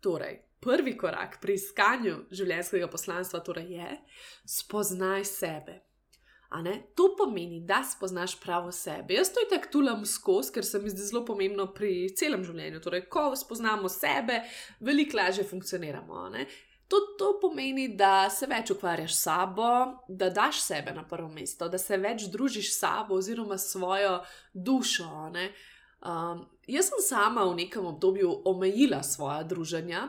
Torej, 0.00 0.40
prvi 0.60 0.96
korak 0.98 1.38
pri 1.40 1.54
iskanju 1.54 2.16
življenjskega 2.30 2.88
poslanstva 2.90 3.40
torej 3.46 3.72
je, 3.78 3.90
spoznaj 4.44 5.24
sebe. 5.24 5.82
To 6.94 7.08
pomeni, 7.18 7.60
da 7.66 7.82
spoznaš 7.84 8.36
pravo 8.40 8.72
sebe. 8.72 9.14
Jaz 9.14 9.32
to 9.34 9.42
tako 9.50 9.68
tulam 9.72 10.04
skozi, 10.06 10.52
ker 10.54 10.64
se 10.64 10.78
mi 10.78 10.90
zdi 10.90 11.02
zelo 11.10 11.24
pomembno 11.26 11.66
pri 11.74 12.08
celem 12.16 12.44
življenju. 12.46 12.80
Torej, 12.80 13.08
ko 13.12 13.28
spoznamo 13.36 13.90
sebe, 13.92 14.40
veliko 14.80 15.18
lažje 15.18 15.44
funkcioniramo. 15.44 16.30
To, 16.88 17.00
to 17.18 17.32
pomeni, 17.40 17.88
da 17.98 18.30
se 18.30 18.46
več 18.46 18.70
ukvarjaš 18.70 19.14
s 19.14 19.22
sabo, 19.26 19.70
da 20.08 20.28
daš 20.30 20.60
sebe 20.62 20.92
na 20.94 21.02
prvo 21.08 21.28
mesto, 21.28 21.66
da 21.68 21.78
se 21.78 21.96
več 21.98 22.28
družiš 22.30 22.70
s 22.72 22.78
sabo 22.78 23.18
oziroma 23.18 23.58
s 23.58 23.72
svojo 23.72 24.20
dušo. 24.54 25.08
Um, 25.26 26.44
jaz 26.66 26.92
sem 26.92 27.02
sama 27.02 27.44
v 27.50 27.56
nekem 27.64 27.86
obdobju 27.86 28.30
omejila 28.44 29.02
svoje 29.02 29.44
druženja, 29.50 30.08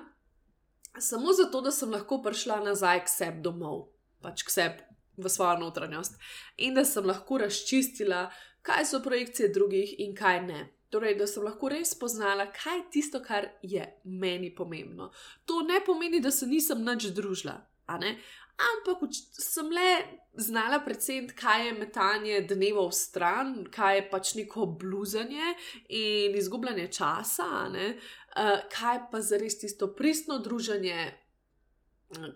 samo 0.99 1.33
zato, 1.33 1.61
da 1.61 1.71
sem 1.71 1.91
lahko 1.91 2.21
prišla 2.21 2.61
nazaj 2.65 3.05
k 3.05 3.13
sebi 3.15 3.41
domov, 3.41 3.87
pač 4.21 4.45
k 4.45 4.53
sebi 4.53 4.85
v 5.17 5.29
svojo 5.29 5.57
notranjost 5.57 6.19
in 6.57 6.77
da 6.77 6.85
sem 6.85 7.05
lahko 7.05 7.41
razčistila, 7.41 8.27
kaj 8.61 8.85
so 8.85 9.01
projekcije 9.01 9.49
drugih 9.49 9.95
in 9.97 10.13
kaj 10.15 10.41
ne. 10.45 10.76
Torej, 10.89 11.17
da 11.19 11.27
sem 11.27 11.43
lahko 11.43 11.67
res 11.71 11.91
spoznala, 11.97 12.47
kaj 12.55 12.77
je 12.77 12.83
tisto, 12.91 13.19
kar 13.23 13.49
je 13.61 13.83
meni 14.05 14.53
pomembno. 14.55 15.09
To 15.45 15.61
ne 15.67 15.81
pomeni, 15.85 16.21
da 16.23 16.31
se 16.31 16.47
nisem 16.47 16.85
nič 16.85 17.09
družila, 17.15 17.57
ampak 18.57 19.03
sem 19.35 19.67
le 19.71 19.89
znala 20.39 20.79
predvsem, 20.85 21.27
kaj 21.35 21.65
je 21.67 21.73
metanje 21.77 22.39
dneva 22.49 22.87
v 22.87 22.95
stran, 22.95 23.51
kaj 23.73 23.95
je 23.95 24.05
pač 24.11 24.33
neko 24.39 24.65
bluzanje 24.79 25.53
in 25.89 26.37
izgubljanje 26.37 26.87
časa, 26.87 27.49
uh, 27.67 28.57
kaj 28.71 29.07
pa 29.11 29.21
za 29.21 29.37
res 29.41 29.59
tisto 29.59 29.91
pristno 29.95 30.39
druženje, 30.39 30.99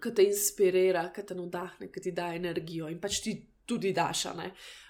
ki 0.04 0.12
te 0.12 0.28
inspirira, 0.28 1.08
ki 1.16 1.24
te 1.24 1.36
navdahne, 1.38 1.88
ki 1.88 2.02
ti 2.04 2.12
da 2.12 2.34
energijo 2.36 2.90
in 2.92 3.00
pač 3.00 3.22
ti 3.24 3.38
tudi 3.66 3.94
daš. 3.96 4.26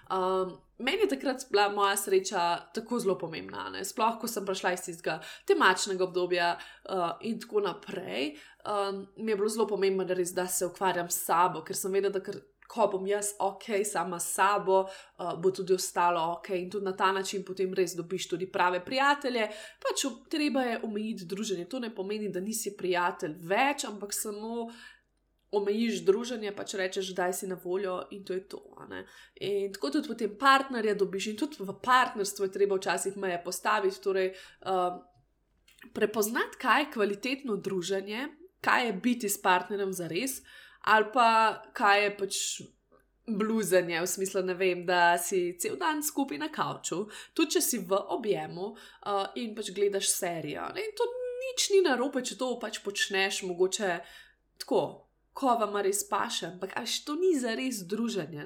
Um, 0.09 0.55
meni 0.81 1.05
je 1.05 1.09
takrat 1.15 1.45
bila 1.49 1.69
moja 1.69 1.97
sreča 1.97 2.57
tako 2.73 2.99
zelo 2.99 3.17
pomembna, 3.17 3.69
ne? 3.69 3.85
sploh 3.85 4.19
ko 4.21 4.27
sem 4.27 4.45
prišla 4.45 4.73
iz 4.73 4.85
tistega 4.85 5.19
temačnega 5.47 6.03
obdobja 6.03 6.53
uh, 6.57 7.11
in 7.21 7.39
tako 7.39 7.61
naprej. 7.65 8.35
Um, 8.61 9.07
mi 9.17 9.31
je 9.31 9.35
bilo 9.35 9.49
zelo 9.49 9.67
pomembno, 9.67 10.05
da, 10.05 10.13
res, 10.13 10.33
da 10.33 10.47
se 10.47 10.65
ukvarjam 10.65 11.09
s 11.09 11.25
sabo, 11.25 11.63
ker 11.65 11.77
sem 11.77 11.93
vedela, 11.93 12.13
da 12.13 12.23
kar, 12.23 12.37
ko 12.71 12.87
bom 12.87 13.07
jaz 13.07 13.33
ok, 13.39 13.81
sama 13.85 14.19
s 14.19 14.35
sabo, 14.35 14.83
uh, 14.85 15.33
bo 15.41 15.51
tudi 15.51 15.73
ostalo 15.73 16.21
ok 16.37 16.49
in 16.55 16.69
tudi 16.71 16.85
na 16.85 16.95
ta 16.97 17.11
način 17.11 17.43
potem 17.47 17.73
res 17.73 17.95
dobiš 17.97 18.29
tudi 18.29 18.47
prave 18.51 18.79
prijatelje. 18.85 19.49
Pač 19.81 20.05
treba 20.29 20.63
je 20.63 20.79
omejiti 20.83 21.25
druženje. 21.25 21.67
To 21.69 21.79
ne 21.79 21.91
pomeni, 21.95 22.31
da 22.31 22.39
nisi 22.39 22.75
prijatelj 22.77 23.35
več, 23.41 23.85
ampak 23.89 24.13
samo 24.13 24.69
omejiš 25.51 26.05
druženje, 26.05 26.53
pač 26.55 26.73
rečeš, 26.79 27.11
da 27.15 27.31
si 27.33 27.47
na 27.47 27.57
voljo 27.63 28.01
in 28.11 28.23
to 28.25 28.33
je 28.33 28.47
to. 28.47 28.61
In 29.35 29.73
tako 29.73 29.91
tudi 29.91 30.07
potem 30.07 30.35
partnerja 30.39 30.95
dobiš, 30.95 31.27
in 31.27 31.37
tudi 31.37 31.59
v 31.59 31.75
partnerstvu 31.83 32.45
je 32.45 32.51
treba 32.51 32.75
včasih 32.79 33.17
meje 33.17 33.41
postaviti, 33.43 34.01
torej 34.01 34.31
uh, 34.31 35.01
prepoznati, 35.93 36.57
kaj 36.61 36.81
je 36.81 36.91
kvalitetno 36.93 37.55
druženje, 37.55 38.27
kaj 38.61 38.85
je 38.85 38.93
biti 38.93 39.29
s 39.29 39.41
partnerjem 39.41 39.93
za 39.93 40.07
res, 40.07 40.41
ali 40.81 41.11
pa 41.13 41.63
kaj 41.73 42.03
je 42.03 42.13
pač. 42.17 42.37
Bluzanje, 43.31 43.99
v 44.01 44.07
smislu, 44.09 44.41
vem, 44.57 44.81
da 44.83 45.13
si 45.21 45.53
cel 45.61 45.75
dan 45.79 46.01
skupaj 46.03 46.39
na 46.41 46.47
kavču, 46.51 47.05
tudi 47.37 47.53
če 47.53 47.61
si 47.61 47.77
v 47.85 47.95
objemu 48.17 48.71
uh, 48.73 49.29
in 49.37 49.53
pač 49.55 49.69
gledaš 49.77 50.09
serijo. 50.09 50.65
Ne? 50.73 50.81
In 50.81 50.95
to 50.97 51.05
nič 51.45 51.69
ni 51.71 51.83
narobe, 51.85 52.25
če 52.25 52.35
to 52.35 52.49
pač 52.59 52.81
počneš, 52.83 53.43
mogoče 53.47 53.91
tako, 54.65 55.10
ko 55.33 55.55
vam 55.59 55.77
res 55.83 56.03
paše, 56.07 56.51
ampak 56.51 56.75
až 56.75 57.03
to 57.07 57.15
ni 57.15 57.33
za 57.39 57.55
res 57.55 57.83
druženje. 57.87 58.43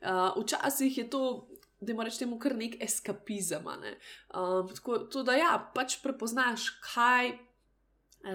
Uh, 0.00 0.32
včasih 0.40 0.98
je 0.98 1.06
to, 1.10 1.48
da 1.82 1.94
moraš 1.94 2.18
temu 2.18 2.38
kar 2.38 2.54
nek 2.56 2.78
eskapizem. 2.80 3.66
Ne? 3.82 3.96
Um, 4.34 4.68
tako 4.74 4.98
to, 5.10 5.22
da 5.26 5.36
ja, 5.36 5.56
pač 5.74 5.98
prepoznaš, 6.02 6.70
kaj 6.94 7.34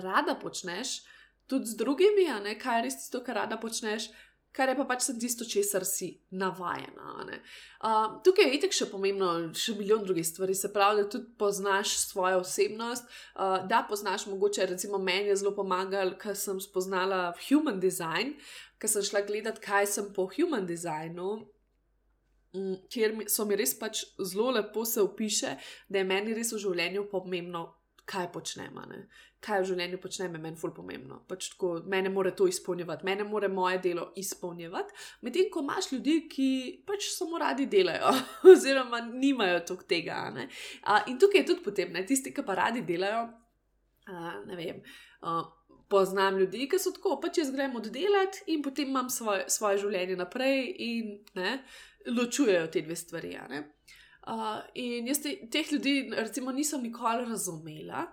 rada 0.04 0.36
počneš, 0.36 1.02
tudi 1.48 1.72
z 1.72 1.80
drugimi, 1.80 2.28
kaj 2.60 2.80
je 2.80 2.86
res 2.86 3.00
tisto, 3.02 3.24
kar 3.24 3.44
rada 3.44 3.58
počneš 3.58 4.12
kar 4.52 4.70
je 4.70 4.76
pa 4.78 4.86
pač 4.90 5.08
tisto, 5.20 5.46
česar 5.46 5.86
si 5.86 6.10
navajena. 6.32 7.14
Uh, 7.82 8.18
tukaj 8.26 8.48
je 8.48 8.56
itek 8.58 8.74
še 8.74 8.88
pomembno, 8.92 9.30
še 9.58 9.76
milijon 9.78 10.06
drugih 10.06 10.26
stvari, 10.26 10.56
se 10.58 10.72
pravi, 10.74 11.04
da 11.04 11.12
tudi 11.14 11.30
poznaš 11.38 11.98
svojo 12.08 12.42
osebnost, 12.42 13.06
uh, 13.36 13.60
da 13.70 13.84
poznaš 13.90 14.28
mogoče, 14.32 14.66
recimo, 14.74 14.98
meni 14.98 15.32
je 15.32 15.42
zelo 15.44 15.54
pomagal, 15.58 16.16
ker 16.22 16.36
sem 16.38 16.62
spoznala 16.64 17.36
human 17.48 17.82
design, 17.84 18.34
ker 18.82 18.92
sem 18.92 19.06
šla 19.06 19.26
gledati, 19.28 19.62
kaj 19.64 19.92
sem 19.98 20.10
po 20.16 20.30
human 20.34 20.66
designu. 20.70 21.38
Ker 22.90 23.12
so 23.30 23.44
mi 23.46 23.58
res 23.60 23.76
pač 23.78 24.06
zelo 24.24 24.50
lepo 24.56 24.86
se 24.88 25.04
opiše, 25.04 25.58
da 25.92 26.00
je 26.00 26.08
meni 26.08 26.34
res 26.34 26.56
v 26.56 26.62
življenju 26.64 27.04
pomembno, 27.12 27.68
kaj 28.08 28.32
počnemo. 28.34 28.86
Kaj 29.44 29.60
v 29.62 29.68
življenju 29.70 30.00
počnemo, 30.02 30.40
je 30.40 30.42
meni 30.42 30.58
ful 30.58 30.72
pomembno. 30.74 31.20
Pač 31.30 31.52
tako, 31.52 31.76
mene 31.86 32.10
more 32.10 32.32
to 32.36 32.48
izpolnjevati, 32.50 33.06
mene 33.06 33.26
more 33.28 33.50
moje 33.54 33.78
delo 33.84 34.08
izpolnjevati. 34.18 34.96
Medtem 35.28 35.52
ko 35.54 35.62
imaš 35.62 35.92
ljudi, 35.92 36.16
ki 36.32 36.48
pač 36.88 37.12
samo 37.14 37.38
radi 37.42 37.68
delajo, 37.70 38.16
oziroma 38.54 39.04
nimajo 39.12 39.62
tok 39.70 39.86
tega. 39.90 40.24
Uh, 40.34 41.06
in 41.12 41.20
tukaj 41.22 41.44
je 41.44 41.50
tudi 41.52 41.66
potem, 41.68 41.94
ne, 41.94 42.02
tisti, 42.08 42.34
ki 42.34 42.46
pa 42.48 42.58
radi 42.58 42.82
delajo, 42.88 43.28
uh, 44.10 44.34
ne 44.50 44.58
vem. 44.58 44.82
Uh, 45.22 45.46
poznam 45.90 46.40
ljudi, 46.40 46.68
ki 46.70 46.80
so 46.82 46.92
tako, 46.96 47.18
pa 47.22 47.30
če 47.30 47.46
jaz 47.46 47.52
grem 47.54 47.76
oddelati 47.80 48.48
in 48.54 48.64
potem 48.66 48.90
imam 48.92 49.10
svoje, 49.14 49.46
svoje 49.54 49.84
življenje 49.86 50.18
naprej 50.20 50.64
in 50.84 51.14
ne, 51.38 51.60
ločujejo 52.10 52.68
te 52.74 52.84
dve 52.84 52.98
stvari. 52.98 53.36
Uh, 54.28 54.60
in 54.76 55.08
jaz 55.08 55.22
te, 55.24 55.38
teh 55.52 55.72
ljudi, 55.72 56.00
recimo, 56.18 56.52
nisem 56.52 56.84
nikoli 56.84 57.30
razumela. 57.30 58.08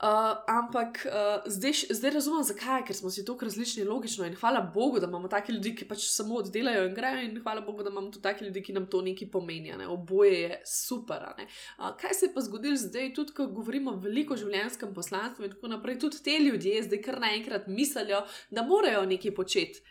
Uh, 0.00 0.38
ampak 0.48 1.04
uh, 1.04 1.44
zdaj, 1.44 1.72
zdaj 1.90 2.10
razumem, 2.10 2.40
zakaj, 2.42 2.86
ker 2.88 2.96
smo 2.96 3.10
si 3.12 3.20
tako 3.24 3.44
različni, 3.44 3.84
logično. 3.84 4.24
In 4.24 4.34
hvala 4.34 4.60
Bogu, 4.74 5.00
da 5.00 5.06
imamo 5.06 5.28
take 5.28 5.52
ljudi, 5.52 5.74
ki 5.76 5.84
pač 5.88 6.06
samo 6.08 6.38
oddelajo 6.40 6.86
in 6.88 6.94
grejo, 6.96 7.18
in 7.26 7.34
hvala 7.42 7.60
Bogu, 7.60 7.82
da 7.84 7.90
imamo 7.90 8.08
tudi 8.08 8.22
take 8.22 8.44
ljudi, 8.44 8.62
ki 8.64 8.72
nam 8.72 8.86
to 8.88 9.02
nekaj 9.04 9.28
pomenijo. 9.30 9.76
Ne? 9.76 9.88
Oboje 9.92 10.38
je 10.40 10.62
super. 10.64 11.26
Uh, 11.36 11.90
kaj 12.00 12.14
se 12.16 12.26
je 12.26 12.32
pa 12.34 12.40
zgodilo 12.40 12.78
zdaj, 12.80 13.12
tudi 13.14 13.34
ko 13.36 13.46
govorimo 13.52 13.92
veliko 14.00 14.32
o 14.34 14.40
življenjskem 14.40 14.94
poslanstvu 14.96 15.44
in 15.44 15.52
tako 15.52 15.68
naprej, 15.68 15.98
tudi 16.00 16.22
te 16.24 16.38
ljudje 16.38 16.80
zdaj 16.86 17.02
kar 17.04 17.20
naenkrat 17.20 17.68
mislijo, 17.68 18.22
da 18.50 18.64
morajo 18.64 19.02
nekaj 19.10 19.34
početi. 19.36 19.82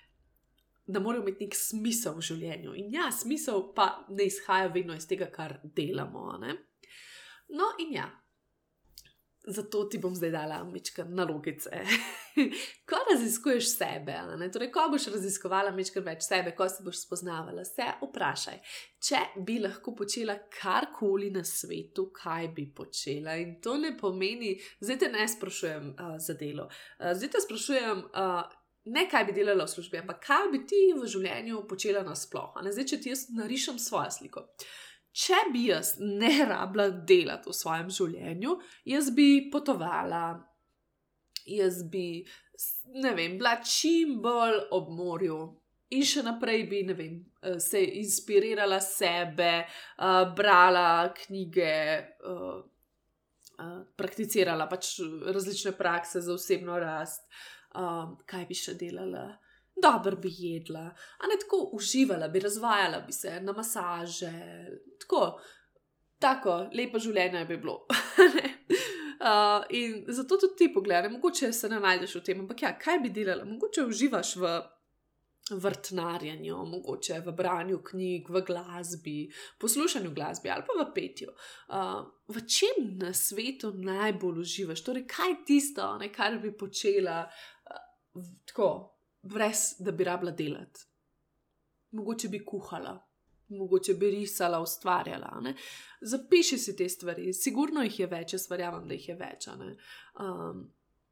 Da 0.88 1.04
morajo 1.06 1.22
imeti 1.22 1.46
nek 1.46 1.60
smisel 1.60 2.16
v 2.18 2.26
življenju. 2.32 2.74
In 2.82 2.90
ja, 2.98 3.12
smisel 3.14 3.62
pa 3.78 3.92
ne 4.10 4.26
izhaja 4.26 4.74
vedno 4.74 4.98
iz 4.98 5.06
tega, 5.06 5.30
kar 5.30 5.60
delamo. 5.78 6.32
Ne? 6.42 6.58
No, 7.54 7.70
in 7.78 7.94
ja, 7.94 8.10
Zato 9.48 9.86
ti 9.90 9.98
bom 9.98 10.16
zdaj 10.16 10.32
dala 10.32 10.64
mečke 10.68 11.04
nalogice. 11.08 11.80
ko 12.90 12.98
raziskuješ 13.12 13.70
sebe, 13.72 14.18
torej, 14.54 14.68
ko 14.72 14.84
boš 14.92 15.08
raziskovala 15.14 15.72
mečke 15.72 16.04
več 16.04 16.26
sebe, 16.28 16.52
ko 16.58 16.68
se 16.70 16.84
boš 16.84 17.06
spoznavala, 17.06 17.64
se 17.66 17.88
vprašaj, 18.02 18.60
če 19.08 19.22
bi 19.48 19.62
lahko 19.64 19.96
počela 19.96 20.36
karkoli 20.60 21.32
na 21.32 21.46
svetu, 21.48 22.10
kaj 22.16 22.52
bi 22.56 22.68
počela. 22.76 23.38
In 23.40 23.58
to 23.64 23.78
ne 23.80 23.96
pomeni, 23.98 24.58
zdaj 24.84 25.00
te 25.06 25.12
ne 25.16 25.28
sprašujem 25.28 25.94
uh, 25.96 26.18
za 26.20 26.36
delo. 26.40 26.68
Uh, 27.00 27.14
zdaj 27.16 27.36
te 27.36 27.46
sprašujem. 27.48 28.08
Uh, 28.14 28.42
Ne, 28.90 29.04
kaj 29.12 29.26
bi 29.28 29.34
delala 29.36 29.66
v 29.68 29.70
službi, 29.70 30.00
ampak 30.00 30.22
kaj 30.24 30.46
bi 30.54 30.62
ti 30.66 30.78
v 30.98 31.06
življenju 31.06 31.60
počela 31.70 32.00
nasplošno. 32.08 32.72
Zdaj, 32.74 32.86
če 32.90 32.98
ti 33.04 33.12
jaz 33.12 33.26
narišem 33.36 33.76
svojo 33.78 34.08
sliko. 34.16 34.46
Uh, 34.48 34.89
če 35.12 35.40
bi 35.54 35.66
jaz 35.70 35.96
ne 36.00 36.46
rabila 36.46 36.90
delati 36.90 37.50
v 37.50 37.56
svojem 37.56 37.90
življenju, 37.94 38.56
jaz 38.92 39.10
bi 39.16 39.50
potovala, 39.52 40.26
jaz 41.50 41.82
bi, 41.92 42.24
ne 43.02 43.14
vem, 43.18 43.38
bila 43.40 43.58
čim 43.66 44.20
bolj 44.24 44.62
ob 44.76 44.94
morju. 44.94 45.40
In 45.98 46.04
še 46.06 46.22
naprej 46.22 46.68
bi 46.70 46.84
vem, 46.94 47.16
eh, 47.42 47.58
se 47.60 47.82
inspirirala 47.82 48.78
sebe, 48.80 49.66
uh, 49.98 50.36
brala 50.38 51.10
knjige, 51.18 51.74
uh, 52.30 52.60
uh, 53.58 53.80
prakticirala 53.98 54.68
pač 54.70 55.00
različne 55.34 55.74
prakse 55.78 56.22
za 56.22 56.34
osebno 56.34 56.78
rast, 56.78 57.26
uh, 57.74 58.14
kaj 58.30 58.46
bi 58.46 58.54
še 58.54 58.78
delala 58.78 59.32
dobro 59.82 60.16
bi 60.16 60.30
jedla, 60.32 60.88
a 61.20 61.28
ne 61.28 61.38
tako 61.42 61.70
uživala, 61.74 62.28
bi 62.28 62.40
razvajala 62.40 63.00
bi 63.00 63.14
se 63.14 63.40
na 63.42 63.54
masaže, 63.54 64.32
tako, 65.00 65.40
tako 66.20 66.66
lepo 66.74 67.00
življenje 67.00 67.46
bi 67.46 67.58
bilo. 67.58 67.86
uh, 69.20 69.64
in 69.70 70.04
zato 70.08 70.38
tudi 70.38 70.56
ti 70.58 70.74
pogledaj, 70.74 71.10
mogoče 71.10 71.54
se 71.54 71.70
ne 71.70 71.80
najdeš 71.80 72.16
v 72.16 72.26
tem, 72.26 72.44
ampak 72.44 72.62
ja, 72.64 72.74
kaj 72.80 73.00
bi 73.04 73.14
delala, 73.14 73.46
mogoče 73.46 73.88
uživaš 73.88 74.36
v. 74.36 74.60
Vrtnarjenju, 75.50 76.60
mogoče 76.70 77.16
v 77.26 77.32
branju 77.34 77.80
knjig, 77.82 78.28
v 78.30 78.42
glasbi, 78.46 79.32
poslušanju 79.58 80.12
glasbe 80.14 80.52
ali 80.54 80.62
pa 80.68 80.76
v 80.78 80.86
petju. 80.94 81.32
Uh, 81.74 82.04
v 82.30 82.44
čem 82.46 82.92
na 83.02 83.10
svetu 83.18 83.72
najbolj 83.74 84.44
uživaš, 84.44 84.84
torej 84.86 85.08
kaj 85.10 85.32
je 85.32 85.40
tisto, 85.48 85.88
ne, 85.98 86.12
kar 86.14 86.38
bi 86.38 86.54
počela 86.54 87.24
uh, 87.26 88.30
tako, 88.46 88.99
brez 89.22 89.76
da 89.80 89.92
bi 89.92 90.04
rabila 90.04 90.32
delati. 90.32 90.86
Mogoče 91.92 92.28
bi 92.30 92.44
kuhala, 92.46 92.94
mogoče 93.48 93.94
bi 93.94 94.12
risala, 94.12 94.60
ustvarjala. 94.62 95.40
Ne? 95.42 95.56
Zapiši 96.02 96.58
si 96.58 96.76
te 96.76 96.90
stvari, 96.90 97.34
sigurno 97.34 97.84
jih 97.84 98.00
je 98.00 98.08
več, 98.08 98.34
jaz 98.34 98.50
verjamem, 98.52 98.88
da 98.88 98.94
jih 98.94 99.08
je 99.10 99.16
več. 99.16 99.48
Um, 99.48 100.68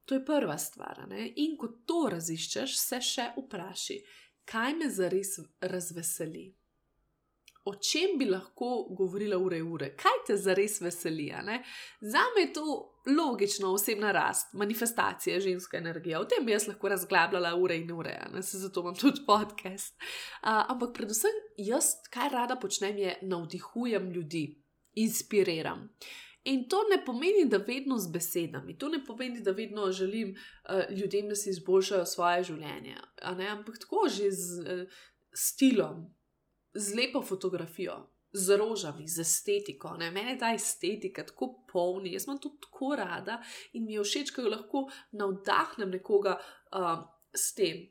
to 0.06 0.16
je 0.16 0.26
prva 0.26 0.58
stvar. 0.58 1.08
Ne? 1.10 1.32
In 1.36 1.58
ko 1.58 1.72
to 1.86 2.08
raziščeš, 2.14 2.78
se 2.78 3.02
še 3.02 3.32
vpraši, 3.38 4.00
kaj 4.48 4.78
me 4.78 4.90
zares 4.94 5.40
razveseli 5.62 6.52
o 7.68 7.74
čem 7.76 8.18
bi 8.20 8.26
lahko 8.26 8.88
govorila 8.98 9.38
ure 9.38 9.58
in 9.60 9.68
ure, 9.68 9.90
kaj 10.00 10.22
te 10.28 10.36
zares 10.40 10.80
veseli. 10.82 11.26
Za 12.02 12.24
me 12.36 12.46
je 12.46 12.54
to 12.54 12.66
logično, 13.18 13.74
osebna 13.74 14.12
rast, 14.12 14.54
manifestacija 14.54 15.40
ženske 15.40 15.78
energije. 15.78 16.20
O 16.20 16.26
tem 16.26 16.46
bi 16.46 16.52
jaz 16.52 16.68
lahko 16.68 16.90
razglabljala 16.90 17.56
ure 17.56 17.78
in 17.78 17.92
ure, 17.92 18.16
se 18.42 18.58
zato 18.58 18.82
imam 18.82 18.96
tudi 18.96 19.26
podcast. 19.26 19.96
Uh, 20.00 20.64
ampak 20.72 20.94
predvsem 20.96 21.42
jaz, 21.58 21.92
kaj 22.14 22.30
rada 22.30 22.56
počnem, 22.56 22.98
je 22.98 23.18
navdihujem 23.22 24.12
ljudi, 24.12 24.46
inspiriram. 24.94 25.90
In 26.48 26.70
to 26.70 26.80
ne 26.88 27.01
pomeni, 27.06 27.46
da 27.51 27.58
vedno 27.58 27.98
z 27.98 28.12
besedami, 28.12 28.77
to 28.77 28.88
ne 28.90 29.03
pomeni, 29.06 29.42
da 29.44 29.51
vedno 29.51 29.92
želim 29.92 30.32
uh, 30.32 30.98
ljudem, 30.98 31.27
da 31.30 31.36
si 31.36 31.50
izboljšajo 31.50 32.06
svoje 32.06 32.44
življenje, 32.44 32.96
ampak 33.51 33.80
tako 33.84 34.08
že 34.08 34.32
z 34.32 34.60
uh, 34.64 35.01
stilom, 35.34 36.08
z 36.77 36.96
lepo 36.96 37.22
fotografijo, 37.22 37.98
z 38.33 38.57
rožami, 38.57 39.07
z 39.07 39.20
estetiko. 39.20 39.96
Ne? 39.98 40.11
Mene 40.11 40.37
ta 40.37 40.53
estetika 40.53 41.25
tako 41.25 41.66
polni, 41.72 42.13
jaz 42.13 42.27
imam 42.27 42.40
to 42.40 42.53
tako 42.61 42.96
rada 42.96 43.42
in 43.74 43.85
mi 43.85 43.98
je 43.98 44.05
všeč, 44.05 44.31
ko 44.35 44.48
lahko 44.48 44.87
navdahnem 45.18 45.96
nekoga 45.98 46.37
uh, 46.37 47.05
s 47.33 47.53
tem. 47.57 47.87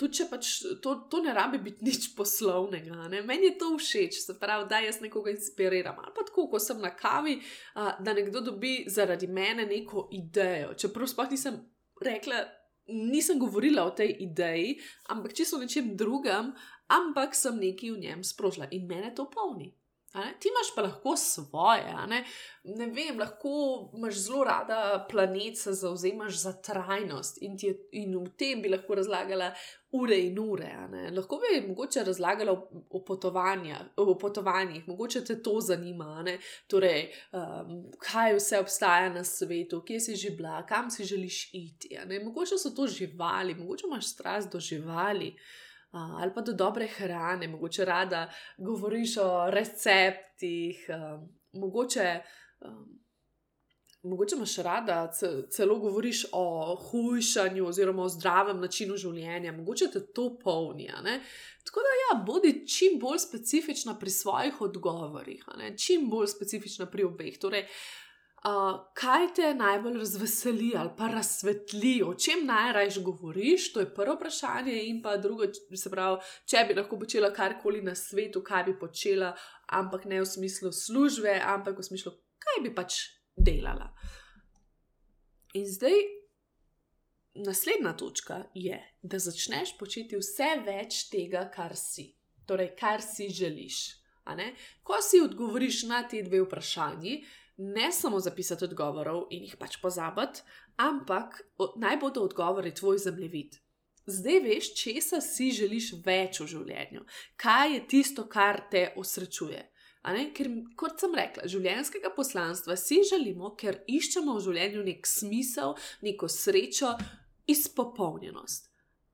Tudi 0.00 0.16
če 0.16 0.26
pač 0.30 0.50
to, 0.80 0.94
to 1.12 1.20
ne 1.20 1.34
rabi 1.36 1.58
biti 1.60 1.84
nič 1.84 2.14
poslovnega, 2.16 3.08
ne? 3.12 3.20
meni 3.28 3.50
je 3.50 3.58
to 3.60 3.74
všeč, 3.76 4.22
se 4.24 4.38
pravi, 4.40 4.64
da 4.70 4.80
jaz 4.80 5.02
nekoga 5.04 5.30
inspiriram. 5.34 5.98
Ali 6.00 6.14
pa 6.16 6.24
tako, 6.24 6.46
ko 6.54 6.62
sem 6.62 6.80
na 6.80 6.94
kavi, 6.96 7.36
uh, 7.36 7.92
da 8.00 8.16
nekdo 8.16 8.40
dobi 8.40 8.86
zaradi 8.88 9.28
mene 9.28 9.68
neko 9.68 10.08
idejo. 10.16 10.72
Čeprav 10.74 11.12
sploh 11.12 11.36
nisem 11.36 11.60
rekla, 12.00 12.40
nisem 12.88 13.38
govorila 13.38 13.84
o 13.84 13.90
tej 13.90 14.16
ideji, 14.24 14.80
ampak 15.08 15.34
čisto 15.34 15.56
o 15.56 15.60
nečem 15.60 15.96
drugem, 15.96 16.54
ampak 16.88 17.34
sem 17.34 17.58
nekaj 17.58 17.92
v 17.92 18.00
njem 18.00 18.20
sprožila 18.24 18.70
in 18.70 18.86
mene 18.86 19.12
to 19.14 19.28
polni. 19.30 19.74
Ti 20.12 20.48
imaš 20.48 20.74
pa 20.74 20.82
lahko 20.82 21.16
svoje, 21.16 21.94
ne? 22.08 22.24
ne 22.64 22.86
vem, 22.86 23.18
lahko 23.18 23.50
imaš 23.96 24.14
zelo 24.14 24.44
rada 24.44 25.06
planet, 25.10 25.58
se 25.58 25.72
zauzemaš 25.72 26.42
za 26.42 26.52
trajnost 26.52 27.38
in, 27.42 27.54
je, 27.62 27.76
in 27.92 28.16
v 28.18 28.26
tem 28.36 28.62
bi 28.62 28.68
lahko 28.68 28.94
razlagala 28.98 29.52
ure 29.92 30.18
in 30.18 30.38
ure. 30.38 30.72
Lahko 31.14 31.38
bi 31.38 31.62
mogoče 31.68 32.02
razlagala 32.04 32.52
o, 32.52 32.82
o, 32.90 33.04
o 33.96 34.18
potovanjih, 34.18 34.88
mogoče 34.88 35.24
te 35.24 35.38
to 35.42 35.60
zanima, 35.60 36.24
torej, 36.66 37.06
um, 37.32 37.86
kaj 38.02 38.34
vse 38.34 38.58
obstaja 38.58 39.14
na 39.14 39.24
svetu, 39.24 39.84
kje 39.86 40.00
si 40.00 40.16
že 40.16 40.34
bila, 40.34 40.66
kam 40.66 40.90
si 40.90 41.04
želiš 41.04 41.54
iti. 41.54 41.94
Mogoče 42.24 42.58
so 42.58 42.74
to 42.74 42.86
živali, 42.86 43.54
mogoče 43.54 43.86
imaš 43.86 44.10
strast 44.10 44.52
do 44.52 44.60
živali 44.60 45.36
ali 45.90 46.32
pa 46.34 46.40
do 46.40 46.52
dobre 46.52 46.86
hrane, 46.86 47.48
mogoče 47.48 47.84
rada 47.84 48.30
govoriš 48.58 49.16
o 49.16 49.50
receptih, 49.50 50.86
mogoče. 51.52 52.20
Mogoče 54.02 54.36
imaš 54.36 54.56
rada, 54.56 55.12
celo 55.50 55.78
govoriš 55.78 56.26
o 56.32 56.74
hujšanju, 56.74 57.66
oziroma 57.66 58.02
o 58.02 58.08
zdravem 58.08 58.60
načinu 58.60 58.96
življenja, 58.96 59.52
mogoče 59.52 59.90
te 59.92 60.00
to 60.16 60.38
polni. 60.40 60.86
Tako 61.68 61.84
da, 61.84 61.96
ja, 61.98 62.14
bodi 62.24 62.54
čim 62.64 62.96
bolj 63.00 63.18
specifična 63.18 63.98
pri 64.00 64.10
svojih 64.10 64.60
odgovorih, 64.60 65.44
čim 65.76 66.08
bolj 66.10 66.30
specifična 66.32 66.86
pri 66.86 67.04
obeh. 67.04 67.36
Torej, 67.38 67.66
uh, 67.66 68.09
Uh, 68.40 68.78
kaj 68.96 69.26
te 69.36 69.48
najbolj 69.54 69.98
razveseli 69.98 70.70
ali 70.76 70.90
pa 70.96 71.10
razsvetli, 71.12 72.02
o 72.02 72.14
čem 72.14 72.46
najraje 72.46 73.02
govoriš, 73.04 73.72
to 73.72 73.80
je 73.80 73.94
prvo 73.94 74.14
vprašanje, 74.14 74.78
in 74.88 75.02
pa 75.02 75.16
drugo, 75.16 75.44
se 75.76 75.90
pravi, 75.90 76.22
če 76.48 76.62
bi 76.68 76.76
lahko 76.78 76.96
počela 76.98 77.28
karkoli 77.36 77.82
na 77.84 77.92
svetu, 77.94 78.40
kaj 78.40 78.64
bi 78.64 78.78
počela, 78.80 79.34
ampak 79.66 80.06
ne 80.08 80.22
v 80.22 80.26
smislu 80.26 80.72
službe, 80.72 81.34
ampak 81.44 81.82
v 81.82 81.84
smislu, 81.90 82.14
kaj 82.40 82.62
bi 82.64 82.72
pač 82.74 82.96
delala. 83.36 83.90
In 85.60 85.68
zdaj, 85.68 86.00
naslednja 87.44 87.92
točka 87.92 88.40
je, 88.54 88.80
da 89.02 89.20
začneš 89.20 89.76
početi 89.76 90.16
vse 90.16 90.48
več 90.64 91.10
tega, 91.12 91.44
kar 91.52 91.76
si, 91.76 92.08
torej 92.48 92.72
kar 92.72 93.04
si 93.04 93.28
želiš. 93.28 94.00
Ko 94.86 95.00
si 95.02 95.20
odgovoriš 95.20 95.82
na 95.90 96.04
te 96.08 96.22
dve 96.22 96.40
vprašanji, 96.44 97.18
ne 97.60 97.92
samo 97.92 98.20
zapisati 98.20 98.64
odgovorov 98.64 99.26
in 99.30 99.44
jih 99.44 99.56
pač 99.60 99.76
pozabiti, 99.82 100.40
ampak 100.80 101.42
naj 101.76 101.98
bodo 102.00 102.22
odgovori 102.24 102.72
tvoj 102.74 102.98
zemljevid. 102.98 103.58
Zdaj 104.06 104.38
veš, 104.40 104.70
česa 104.74 105.20
si 105.20 105.50
želiš 105.52 105.92
več 106.04 106.40
v 106.40 106.46
življenju, 106.54 107.04
kaj 107.36 107.74
je 107.74 107.82
tisto, 107.92 108.24
kar 108.32 108.62
te 108.72 108.88
osrečuje. 108.96 109.60
Ker, 110.34 110.48
kot 110.80 111.02
sem 111.02 111.12
rekla, 111.14 111.44
življenjskega 111.52 112.08
poslanstva 112.16 112.78
si 112.80 113.02
želimo, 113.04 113.52
ker 113.60 113.82
iščemo 113.84 114.38
v 114.38 114.44
življenju 114.46 114.84
nek 114.86 115.04
smisel, 115.06 115.76
neko 116.00 116.30
srečo, 116.32 116.94
izpopolnjenost. 117.44 118.70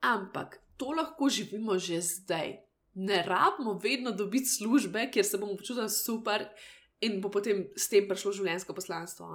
Ampak 0.07 0.61
to 0.79 0.95
lahko 0.95 1.29
živimo 1.33 1.81
že 1.83 1.99
zdaj. 2.01 2.61
Ne 2.95 3.23
rabimo 3.27 3.75
vedno 3.83 4.15
dobiti 4.17 4.49
službe, 4.49 5.11
kjer 5.13 5.27
se 5.27 5.39
bomo 5.39 5.59
počutili 5.59 5.91
super 5.91 6.47
in 7.01 7.21
bo 7.21 7.31
potem 7.33 7.67
s 7.77 7.89
tem 7.93 8.09
prišlo 8.09 8.33
življenjsko 8.39 8.77
poslanstvo. 8.77 9.33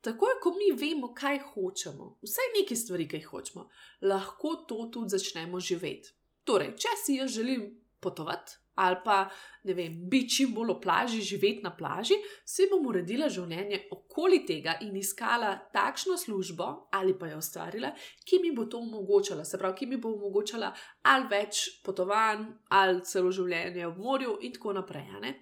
Takoj, 0.00 0.38
ko 0.42 0.54
mi 0.54 0.70
vemo, 0.78 1.10
kaj 1.14 1.40
hočemo, 1.52 2.12
vsaj 2.22 2.52
neki 2.60 2.76
stvari, 2.78 3.08
ki 3.10 3.18
jih 3.18 3.32
hočemo, 3.32 3.66
lahko 4.06 4.54
to 4.70 4.84
tudi 4.94 5.16
začnemo 5.16 5.58
živeti. 5.58 6.14
Torej, 6.46 6.76
če 6.78 6.94
si 7.02 7.18
jaz 7.18 7.34
želim 7.34 7.66
potovati, 8.00 8.54
ali 8.78 8.96
pa 9.04 9.26
ne 9.66 9.74
vem, 9.74 9.96
biti 10.10 10.36
čim 10.36 10.52
bolj 10.54 10.70
v 10.70 10.76
plaži, 10.84 11.22
živeti 11.26 11.64
na 11.66 11.72
plaži, 11.76 12.14
si 12.46 12.68
bom 12.70 12.86
uredila 12.86 13.26
življenje 13.26 13.80
okoli 13.94 14.44
tega 14.46 14.76
in 14.86 14.94
iskala 14.96 15.50
takšno 15.74 16.14
službo 16.16 16.68
ali 16.94 17.16
pa 17.18 17.32
jo 17.32 17.40
ustvarila, 17.42 17.90
ki 18.24 18.38
mi 18.44 18.54
bo 18.54 18.68
to 18.70 18.78
omogočala, 18.78 19.44
se 19.44 19.58
pravi, 19.58 19.80
ki 19.80 19.90
mi 19.90 19.98
bo 19.98 20.14
omogočala 20.14 20.70
ali 21.10 21.26
več 21.32 21.64
potovanj, 21.82 22.46
ali 22.70 23.02
celo 23.02 23.34
življenje 23.34 23.90
v 23.90 23.98
morju 23.98 24.38
in 24.46 24.54
tako 24.54 24.78
naprej. 24.78 25.34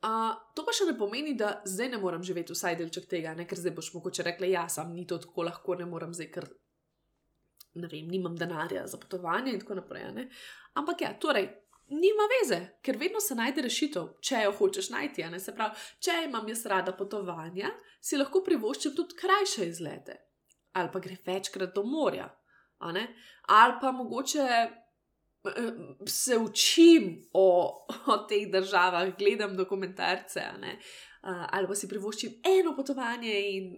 Uh, 0.00 0.32
to 0.56 0.64
pa 0.64 0.72
še 0.72 0.86
ne 0.88 0.94
pomeni, 0.96 1.34
da 1.36 1.58
zdaj 1.68 1.90
ne 1.92 1.98
morem 2.00 2.22
živeti 2.24 2.54
vsaj 2.56 2.78
delček 2.80 3.04
tega, 3.08 3.34
ne? 3.36 3.44
ker 3.48 3.58
zdaj 3.60 3.74
boš 3.76 3.90
mogoče 3.98 4.24
rekla, 4.24 4.48
ja, 4.48 4.62
sam 4.72 4.94
ni 4.96 5.04
to 5.06 5.18
tako 5.20 5.44
lahko, 5.44 5.76
ne 5.76 5.84
morem 5.88 6.14
zdaj, 6.16 6.30
ker 6.32 6.46
ne 7.74 7.90
vem, 7.90 8.08
nimam 8.08 8.36
denarja 8.36 8.86
za 8.88 8.98
potovanje 8.98 9.52
in 9.52 9.60
tako 9.60 9.76
naprej. 9.82 10.06
Ne? 10.16 10.24
Ampak 10.80 11.04
ja, 11.04 11.12
torej, 11.20 11.50
nima 11.92 12.26
veze, 12.32 12.60
ker 12.82 12.96
vedno 12.98 13.20
se 13.20 13.36
najde 13.36 13.66
rešitev, 13.66 14.08
če 14.24 14.44
jo 14.46 14.56
hočeš 14.58 14.90
najti. 14.94 15.26
Se 15.42 15.54
pravi, 15.54 15.76
če 16.00 16.16
imam 16.26 16.48
jaz 16.48 16.64
rada 16.72 16.96
potovanja, 16.96 17.70
si 18.00 18.18
lahko 18.18 18.40
privoščim 18.46 18.96
tudi 18.96 19.18
krajše 19.20 19.68
izlete, 19.68 20.16
ali 20.80 20.92
pa 20.92 21.02
gre 21.02 21.18
večkrat 21.26 21.74
do 21.74 21.84
morja, 21.84 22.30
ali 22.80 23.74
pa 23.82 23.92
mogoče. 23.92 24.46
Se 26.06 26.36
učim 26.38 27.22
o, 27.32 27.46
o 28.06 28.16
teh 28.28 28.50
državah, 28.52 29.14
gledam 29.18 29.56
dokumentarce, 29.56 30.42
ali 31.22 31.66
pa 31.66 31.74
si 31.74 31.88
privoščim 31.88 32.40
eno 32.58 32.74
potovanje 32.76 33.38
in 33.56 33.72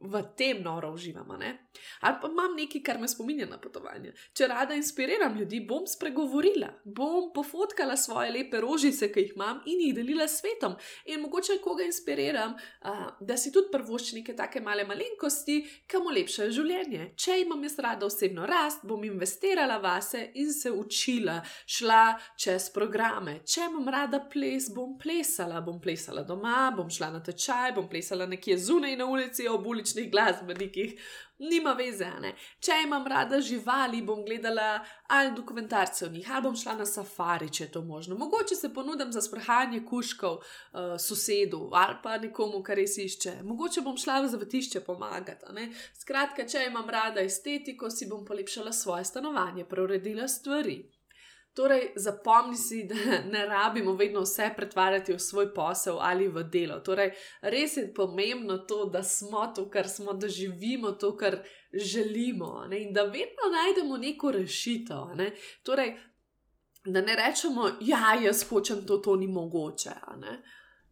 v 0.00 0.22
tem 0.36 0.62
noro 0.62 0.92
uživamo. 0.94 1.36
Ne? 1.36 1.67
Ali 2.00 2.16
pa 2.22 2.28
imam 2.28 2.56
nekaj, 2.56 2.82
kar 2.82 2.98
me 2.98 3.08
spominja 3.08 3.46
na 3.46 3.58
potovanje. 3.60 4.12
Če 4.36 4.48
rada 4.48 4.74
inspiriram 4.74 5.36
ljudi, 5.38 5.60
bom 5.60 5.86
spregovorila, 5.86 6.68
bom 6.84 7.30
pofotkala 7.34 7.96
svoje 7.96 8.32
lepe 8.34 8.60
rožice, 8.60 9.10
ki 9.12 9.26
jih 9.26 9.32
imam 9.36 9.62
in 9.66 9.80
jih 9.86 9.94
delila 9.96 10.28
s 10.28 10.40
svetom. 10.40 10.76
In 11.06 11.20
mogoče 11.20 11.58
koga 11.64 11.84
inspiriram, 11.84 12.54
uh, 12.54 13.04
da 13.20 13.36
si 13.36 13.52
tudi 13.52 13.72
prvošči 13.72 14.20
neke 14.20 14.36
take 14.36 14.60
male 14.60 14.84
malenkosti, 14.88 15.58
kam 15.90 16.06
olepšajo 16.10 16.54
življenje. 16.54 17.12
Če 17.18 17.40
imam 17.42 17.62
jaz 17.66 17.78
rada 17.82 18.06
osebno 18.06 18.46
rast, 18.48 18.84
bom 18.88 19.04
investirala 19.04 19.78
vase 19.82 20.28
in 20.38 20.52
se 20.54 20.72
učila, 20.72 21.38
šla 21.66 22.02
čez 22.38 22.70
programe. 22.74 23.38
Če 23.46 23.66
imam 23.68 23.88
rada 23.92 24.20
ples, 24.32 24.70
bom 24.74 24.96
plesala, 25.00 25.60
bom 25.64 25.80
plesala 25.82 26.24
doma, 26.26 26.68
bom 26.76 26.90
šla 26.90 27.10
na 27.14 27.22
tečaj, 27.24 27.74
bom 27.76 27.88
plesala 27.90 28.26
nekje 28.30 28.58
zunaj 28.58 28.96
na 28.98 29.08
ulici, 29.08 29.48
ob 29.48 29.66
uličnih 29.66 30.10
glasbenikih, 30.12 30.94
nima 31.38 31.72
veze. 31.72 32.08
Ne? 32.20 32.34
Če 32.60 32.82
imam 32.84 33.06
rada 33.06 33.40
živali, 33.40 34.02
bom 34.02 34.24
gledala 34.24 34.80
ali 35.08 35.32
dokumentarce 35.36 36.06
o 36.06 36.08
njih, 36.08 36.30
ali 36.30 36.42
bom 36.42 36.56
šla 36.56 36.74
na 36.78 36.86
safari, 36.86 37.50
če 37.52 37.64
je 37.64 37.70
to 37.72 37.82
možno. 37.82 38.16
Mogoče 38.16 38.54
se 38.54 38.72
ponudim 38.74 39.12
za 39.12 39.22
sprehajanje 39.22 39.84
kuškov 39.84 40.36
uh, 40.36 40.96
sosedu 40.98 41.70
ali 41.72 41.96
pa 42.02 42.18
nekomu, 42.18 42.62
kar 42.62 42.76
res 42.76 42.98
išče. 42.98 43.38
Mogoče 43.42 43.80
bom 43.86 43.96
šla 43.96 44.20
v 44.20 44.34
zavetišče 44.34 44.84
pomagati. 44.86 45.68
Skratka, 45.94 46.46
če 46.48 46.66
imam 46.68 46.90
rada 46.90 47.22
estetiko, 47.24 47.90
si 47.90 48.08
bom 48.10 48.24
polepšala 48.24 48.72
svoje 48.72 49.04
stanovanje, 49.04 49.64
preuredila 49.64 50.28
stvari. 50.28 50.82
Torej, 51.58 51.88
zapomni 51.96 52.56
si, 52.56 52.84
da 52.86 52.94
ne 53.32 53.46
rabimo 53.46 53.96
vedno 53.98 54.20
vse 54.22 54.50
pretvarjati 54.56 55.12
v 55.12 55.18
svoj 55.18 55.48
posel 55.54 55.96
ali 56.00 56.28
v 56.28 56.44
delo. 56.46 56.76
Torej, 56.86 57.10
res 57.42 57.76
je 57.76 57.88
pomembno 57.94 58.58
to, 58.58 58.84
da 58.84 59.02
smo 59.02 59.46
to, 59.56 59.64
kar 59.70 59.88
smo, 59.88 60.12
da 60.12 60.28
živimo 60.28 60.92
to, 60.92 61.16
kar 61.16 61.40
želimo 61.72 62.66
ne? 62.70 62.82
in 62.82 62.92
da 62.92 63.02
vedno 63.02 63.50
najdemo 63.52 63.96
neko 63.96 64.30
rešitev. 64.30 65.16
Ne? 65.16 65.32
Torej, 65.62 65.96
da 66.84 67.00
ne 67.00 67.16
rečemo, 67.16 67.70
ja, 67.80 68.14
jaz 68.22 68.44
hočem 68.50 68.86
to, 68.86 69.02
to 69.02 69.16
ni 69.16 69.26
mogoče. 69.26 69.98
Ne? 70.16 70.38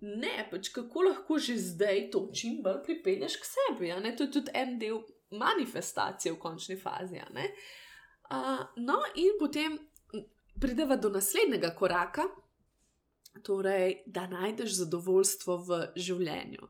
ne, 0.00 0.48
pač 0.50 0.68
kako 0.74 1.08
lahko 1.08 1.38
že 1.38 1.56
zdaj 1.56 2.08
to 2.12 2.26
čim 2.34 2.58
bolj 2.62 2.82
pripelješ 2.84 3.36
k 3.40 3.52
sebi. 3.54 3.92
To 4.16 4.24
je 4.24 4.30
tudi 4.32 4.50
en 4.54 4.78
del 4.78 5.00
manifestacije 5.30 6.32
v 6.32 6.38
končni 6.38 6.76
fazi. 6.76 7.22
Uh, 8.26 8.66
no, 8.76 8.98
in 9.14 9.38
potem 9.38 9.78
prideva 10.60 10.96
do 10.96 11.08
naslednjega 11.08 11.74
koraka, 11.74 12.26
torej, 13.42 14.02
da 14.06 14.26
najdeš 14.26 14.78
zadovoljstvo 14.80 15.56
v 15.56 15.80
življenju. 15.96 16.68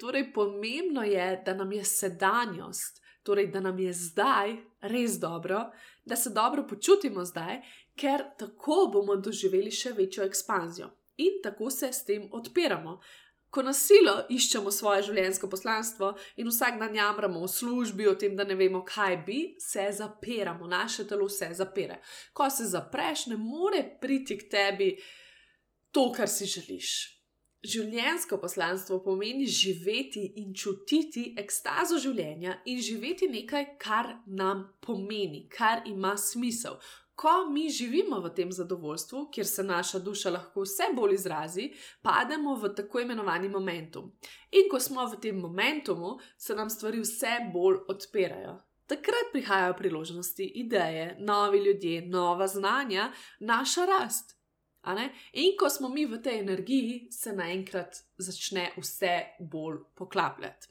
Torej, 0.00 0.32
pomembno 0.34 1.02
je, 1.02 1.28
da 1.46 1.54
nam 1.54 1.72
je 1.72 1.84
sedanjost, 1.84 3.02
torej, 3.22 3.50
da 3.52 3.60
nam 3.60 3.78
je 3.78 3.92
zdaj 3.92 4.56
res 4.80 5.18
dobro, 5.20 5.70
da 6.04 6.16
se 6.16 6.30
dobro 6.30 6.66
počutimo 6.68 7.24
zdaj, 7.24 7.62
ker 7.98 8.24
tako 8.38 8.86
bomo 8.92 9.16
doživeli 9.16 9.72
še 9.74 9.92
večjo 9.96 10.24
ekspanzijo. 10.24 10.90
In 11.18 11.40
tako 11.42 11.70
se 11.70 11.92
s 11.92 12.04
tem 12.06 12.28
odpiramo. 12.32 13.00
Ko 13.50 13.62
nasilo 13.64 14.12
iščemo 14.28 14.70
svoje 14.70 15.06
življenjsko 15.06 15.48
poslanstvo 15.48 16.10
in 16.36 16.50
vsak 16.50 16.76
dan 16.80 16.96
jamramo 16.96 17.40
v 17.40 17.48
službi 17.48 18.08
o 18.10 18.14
tem, 18.20 18.36
da 18.36 18.44
ne 18.44 18.54
vemo, 18.58 18.82
kaj 18.84 19.16
bi, 19.24 19.38
se 19.60 19.86
zapiramo, 19.96 20.68
naše 20.68 21.06
telo 21.08 21.28
se 21.32 21.48
zapira. 21.56 21.96
Ko 22.36 22.50
se 22.50 22.68
zapreš, 22.68 23.26
ne 23.32 23.38
more 23.40 23.80
priti 24.00 24.36
k 24.36 24.50
tebi 24.52 24.90
to, 25.90 26.10
kar 26.12 26.28
si 26.28 26.44
želiš. 26.44 26.90
Življenjsko 27.64 28.36
poslanstvo 28.38 29.00
pomeni 29.02 29.48
živeti 29.50 30.22
in 30.38 30.52
čutiti 30.54 31.32
ekstazo 31.40 31.98
življenja 31.98 32.60
in 32.70 32.78
živeti 32.84 33.26
nekaj, 33.32 33.64
kar 33.80 34.12
nam 34.26 34.68
pomeni, 34.84 35.48
kar 35.50 35.82
ima 35.88 36.14
smisel 36.20 36.76
ko 37.18 37.50
mi 37.50 37.70
živimo 37.70 38.20
v 38.20 38.30
tem 38.34 38.52
zadovoljstvu, 38.52 39.24
kjer 39.34 39.46
se 39.46 39.62
naša 39.62 39.98
duša 39.98 40.30
lahko 40.30 40.62
vse 40.62 40.86
bolj 40.94 41.14
izrazi, 41.14 41.64
pademo 42.02 42.54
v 42.54 42.70
tako 42.78 43.00
imenovani 43.00 43.48
momentum. 43.48 44.12
In 44.54 44.68
ko 44.70 44.78
smo 44.80 45.06
v 45.06 45.18
tem 45.20 45.40
momentumu, 45.40 46.18
se 46.38 46.54
nam 46.54 46.70
stvari 46.70 47.00
vse 47.02 47.32
bolj 47.52 47.80
odpirajo. 47.88 48.52
Takrat 48.86 49.32
prihajajo 49.32 49.74
priložnosti, 49.76 50.44
ideje, 50.62 51.16
novi 51.18 51.58
ljudje, 51.58 52.06
nova 52.06 52.46
znanja, 52.46 53.10
naša 53.40 53.86
rast. 53.86 54.36
In 55.32 55.56
ko 55.58 55.68
smo 55.70 55.88
mi 55.88 56.06
v 56.06 56.20
tej 56.22 56.38
energiji, 56.38 57.08
se 57.10 57.32
naenkrat 57.32 57.98
začne 58.18 58.70
vse 58.76 59.16
bolj 59.40 59.82
poklapljati. 59.94 60.70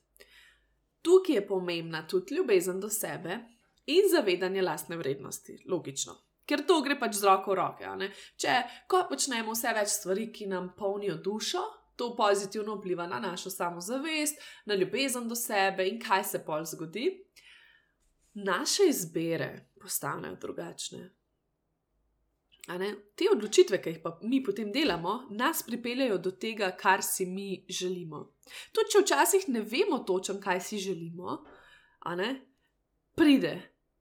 Tukaj 1.02 1.36
je 1.36 1.48
pomembna 1.48 2.08
tudi 2.08 2.36
ljubezen 2.36 2.80
do 2.80 2.90
sebe 2.90 3.38
in 3.86 4.08
zavedanje 4.12 4.62
lastne 4.62 4.98
vrednosti, 4.98 5.58
logično 5.68 6.27
ker 6.48 6.64
to 6.68 6.80
gre 6.82 6.96
pač 7.00 7.20
z 7.20 7.28
roko 7.28 7.52
v 7.52 7.60
roke. 7.60 8.14
Če 8.40 8.62
ko 8.88 9.04
počnemo 9.10 9.52
vse 9.52 9.74
več 9.76 9.92
stvari, 10.00 10.30
ki 10.32 10.48
nam 10.48 10.72
polnijo 10.78 11.18
dušo, 11.20 11.64
to 11.98 12.12
pozitivno 12.16 12.76
vpliva 12.78 13.08
na 13.10 13.20
našo 13.20 13.50
samozavest, 13.50 14.42
na 14.66 14.76
ljubezen 14.78 15.28
do 15.28 15.36
sebe 15.36 15.88
in 15.90 16.00
kaj 16.00 16.24
se 16.24 16.44
pol 16.46 16.66
zgodi, 16.66 17.10
naše 18.38 18.86
izbire 18.90 19.70
postanejo 19.82 20.36
drugačne. 20.42 21.08
Te 23.16 23.30
odločitve, 23.32 23.80
ki 23.82 23.90
jih 23.90 24.00
pa 24.04 24.12
mi 24.22 24.42
potem 24.44 24.72
delamo, 24.76 25.24
nas 25.32 25.64
pripeljajo 25.64 26.18
do 26.20 26.32
tega, 26.36 26.70
kar 26.78 27.02
si 27.04 27.26
mi 27.26 27.66
želimo. 27.70 28.26
Tudi 28.76 28.92
če 28.92 29.02
včasih 29.06 29.50
ne 29.56 29.62
vemo 29.64 30.04
točno, 30.04 30.36
kaj 30.44 30.62
si 30.62 30.78
želimo, 30.78 31.40
pride. 33.16 33.54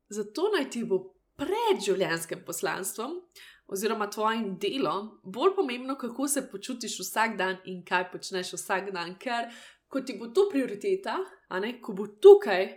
Zato 0.08 0.50
naj 0.56 0.70
ti 0.70 0.84
bo 0.84 1.15
pred 1.36 1.84
življenjskim 1.84 2.44
poslanstvom 2.46 3.20
oziroma 3.66 4.06
tvojim 4.10 4.56
delom, 4.62 5.08
bolj 5.24 5.56
pomembno, 5.56 5.96
kako 5.98 6.28
se 6.28 6.44
počutiš 6.50 7.00
vsak 7.02 7.36
dan 7.38 7.58
in 7.66 7.82
kaj 7.84 8.10
počneš 8.12 8.52
vsak 8.54 8.92
dan. 8.94 9.16
Ker 9.18 9.50
ko 9.90 10.00
ti 10.00 10.14
bo 10.18 10.30
to 10.34 10.46
prioriteta, 10.52 11.16
ne, 11.60 11.76
ko 11.82 11.94
bo 11.98 12.06
tukaj 12.06 12.68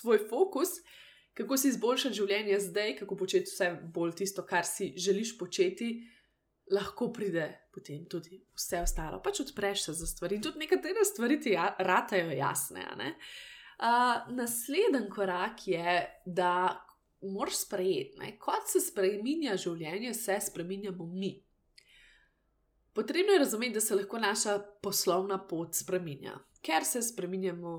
tvoj 0.00 0.20
fokus, 0.28 0.78
kako 1.38 1.56
si 1.56 1.72
izboljšati 1.72 2.18
življenje 2.18 2.60
zdaj, 2.68 2.94
kako 3.00 3.16
početi 3.16 3.50
vse 3.50 3.70
bolj 3.94 4.16
tisto, 4.20 4.44
kar 4.46 4.66
si 4.66 4.92
želiš 4.96 5.36
početi. 5.38 5.96
Lahko 6.68 7.06
pride 7.16 7.46
potem 7.72 8.02
tudi 8.12 8.42
vse 8.52 8.82
ostalo, 8.84 9.22
pač 9.24 9.38
odpreš 9.40 9.86
se 9.86 9.92
za 10.02 10.06
stvari. 10.06 10.36
Tudi 10.44 10.60
nekatere 10.60 11.04
stvari 11.04 11.38
ti 11.40 11.54
ja, 11.54 11.70
ratajo 11.78 12.34
jasne. 12.36 12.84
Uh, 13.78 14.34
Naslednji 14.36 15.08
korak 15.08 15.64
je, 15.64 15.94
da 16.26 16.76
moraš 17.22 17.64
sprejeti, 17.64 18.32
kot 18.40 18.70
se 18.70 18.80
spremenja 18.80 19.56
življenje, 19.56 20.14
se 20.14 20.38
spremenjamo 20.50 21.06
mi. 21.06 21.32
Potrebno 22.94 23.32
je 23.32 23.38
razumeti, 23.38 23.74
da 23.74 23.80
se 23.80 23.94
lahko 23.94 24.18
naša 24.18 24.58
poslovna 24.82 25.38
pot 25.46 25.74
spremenja, 25.74 26.38
ker 26.62 26.84
se 26.84 27.02
spremenjamo 27.02 27.74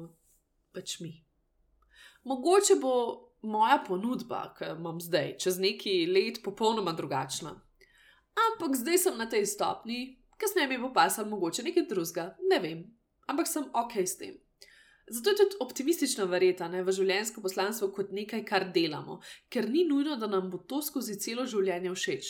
pač 0.72 1.00
mi. 1.00 1.12
Mogoče 2.24 2.76
bo 2.82 2.94
moja 3.42 3.80
ponudba, 3.88 4.54
ki 4.58 4.70
jo 4.70 4.76
imam 4.80 5.00
zdaj, 5.02 5.38
čez 5.40 5.60
nekaj 5.60 6.06
let, 6.12 6.42
popolnoma 6.44 6.94
drugačna. 6.96 7.56
Ampak 8.48 8.76
zdaj 8.80 8.98
sem 8.98 9.18
na 9.18 9.28
tej 9.30 9.46
stopni, 9.48 10.20
kasneje 10.40 10.68
mi 10.68 10.78
bo 10.80 10.94
pasal 10.96 11.28
mogoče 11.28 11.64
nekaj 11.68 11.88
drugega, 11.90 12.30
ne 12.52 12.60
vem, 12.64 12.84
ampak 13.28 13.48
sem 13.48 13.68
ok 13.74 13.98
s 14.04 14.18
tem. 14.20 14.38
Zato 15.10 15.30
je 15.30 15.36
tudi 15.38 15.58
optimistično 15.60 16.26
verjeti 16.30 16.64
v 16.64 16.94
življenjsko 16.94 17.42
poslanstvo 17.42 17.90
kot 17.94 18.12
nekaj, 18.14 18.44
kar 18.46 18.68
delamo, 18.74 19.20
ker 19.50 19.70
ni 19.70 19.86
nujno, 19.90 20.16
da 20.22 20.28
nam 20.28 20.50
bo 20.50 20.60
to 20.62 20.82
skozi 20.86 21.18
celo 21.20 21.46
življenje 21.50 21.94
všeč. 21.96 22.30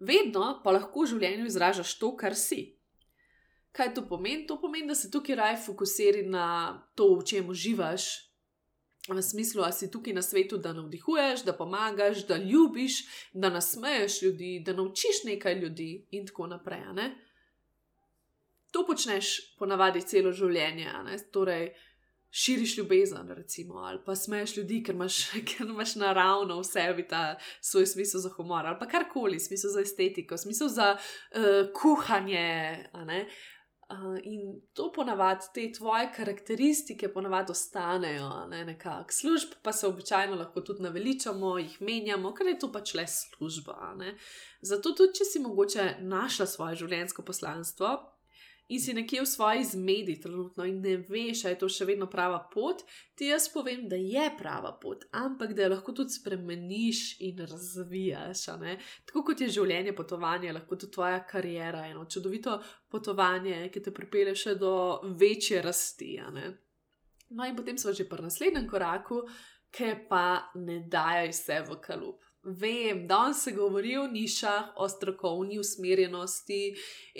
Vedno 0.00 0.60
pa 0.64 0.72
lahko 0.72 1.04
v 1.04 1.10
življenju 1.14 1.48
izražaš 1.50 1.96
to, 1.98 2.14
kar 2.16 2.36
si. 2.38 2.76
Kaj 3.76 3.94
to 3.94 4.06
pomeni? 4.08 4.46
To 4.46 4.56
pomeni, 4.58 4.88
da 4.88 4.94
se 4.94 5.10
tukaj 5.10 5.36
raje 5.36 5.58
fokusiraš 5.66 6.26
na 6.30 6.46
to, 6.98 7.14
v 7.18 7.26
čem 7.26 7.50
uživaš. 7.50 8.08
V 9.10 9.22
smislu, 9.24 9.62
da 9.64 9.72
si 9.72 9.90
tukaj 9.90 10.14
na 10.14 10.22
svetu, 10.22 10.58
da 10.58 10.72
navdihuješ, 10.76 11.42
da 11.46 11.56
pomagaš, 11.56 12.26
da 12.28 12.36
ljubiš, 12.36 13.00
da 13.32 13.50
nasmeješ 13.50 14.22
ljudi, 14.22 14.50
da 14.66 14.74
naučiš 14.76 15.24
nekaj 15.24 15.58
ljudi 15.58 16.06
in 16.10 16.26
tako 16.26 16.46
naprej. 16.46 16.84
Ne? 16.94 17.08
To 18.80 18.86
počneš 18.88 19.36
ponavadi 19.60 20.02
celo 20.08 20.32
življenje, 20.32 20.88
torej 21.32 21.70
širiš 22.30 22.78
ljubezen, 22.78 23.28
recimo, 23.28 23.74
ali 23.74 23.98
pa 24.06 24.14
smeješ 24.16 24.56
ljudi, 24.56 24.82
ker 24.86 24.94
imaš, 24.94 25.18
ker 25.48 25.66
imaš 25.66 25.96
naravno 25.96 26.60
v 26.60 26.64
sebi 26.64 27.08
ta 27.08 27.36
svoj 27.60 27.86
smisel 27.86 28.20
za 28.20 28.30
humor, 28.36 28.66
ali 28.66 28.78
pa 28.80 28.88
karkoli, 28.88 29.40
smisel 29.40 29.70
za 29.70 29.80
estetiko, 29.80 30.38
smisel 30.38 30.68
za 30.68 30.96
uh, 30.96 31.72
kuhanje. 31.74 32.86
Uh, 33.90 34.18
in 34.22 34.60
to 34.72 34.92
ponavadi, 34.94 35.50
te 35.54 35.72
tvoje 35.72 36.12
karakteristike, 36.16 37.08
ponavadi 37.12 37.50
ostanejo, 37.50 38.46
ne, 38.50 38.64
nekako. 38.64 39.12
Služb 39.12 39.56
pa 39.62 39.72
se 39.72 39.86
običajno 39.86 40.36
lahko 40.36 40.60
tudi 40.60 40.82
naveličamo, 40.82 41.58
jih 41.58 41.80
menjamo, 41.82 42.30
ker 42.34 42.46
je 42.46 42.58
to 42.58 42.70
pač 42.72 42.94
le 42.94 43.06
služba. 43.10 43.96
Zato 44.62 44.94
tudi, 44.94 45.18
če 45.18 45.26
si 45.26 45.42
mogoče 45.42 45.96
našla 46.00 46.46
svoje 46.46 46.78
življenjsko 46.84 47.26
poslanstvo, 47.26 47.96
in 48.70 48.80
si 48.80 48.94
nekje 48.94 49.22
v 49.22 49.26
svoji 49.26 49.64
zmedi 49.64 50.14
trenutno 50.22 50.64
in 50.64 50.80
ne 50.80 50.96
veš, 50.96 51.44
ali 51.44 51.54
je 51.54 51.58
to 51.58 51.68
še 51.68 51.86
vedno 51.88 52.06
prava 52.10 52.38
pot, 52.52 52.84
ti 53.18 53.30
jaz 53.30 53.48
povem, 53.52 53.88
da 53.90 53.98
je 53.98 54.28
prava 54.38 54.72
pot, 54.82 55.04
ampak 55.16 55.54
da 55.58 55.66
jo 55.66 55.72
lahko 55.74 55.94
tudi 55.96 56.14
spremeniš 56.14 57.02
in 57.26 57.42
razvijaš. 57.50 58.46
Tako 59.10 59.24
kot 59.26 59.42
je 59.42 59.50
življenje 59.50 59.94
potovanje, 59.96 60.54
lahko 60.54 60.78
tudi 60.78 60.94
tvoja 60.94 61.20
karijera 61.26 61.86
eno 61.90 62.06
čudovito 62.06 62.60
potovanje, 62.88 63.66
ki 63.74 63.82
te 63.82 63.94
pripelje 63.94 64.36
še 64.38 64.56
do 64.60 64.72
večje 65.18 65.62
rasti. 65.66 66.16
No, 67.30 67.46
in 67.46 67.56
potem 67.56 67.78
smo 67.78 67.92
že 67.92 68.08
pri 68.08 68.26
naslednjem 68.26 68.66
koraku, 68.70 69.24
ki 69.70 69.94
pa 70.08 70.50
ne 70.54 70.80
dajo 70.90 71.28
vse 71.30 71.62
v 71.66 71.78
kalup. 71.82 72.29
Vem, 72.42 73.06
da 73.06 73.34
se 73.34 73.52
govori 73.52 73.96
o 73.96 74.06
nišah, 74.06 74.72
o 74.76 74.88
strokovni 74.88 75.58
usmerjenosti 75.60 76.60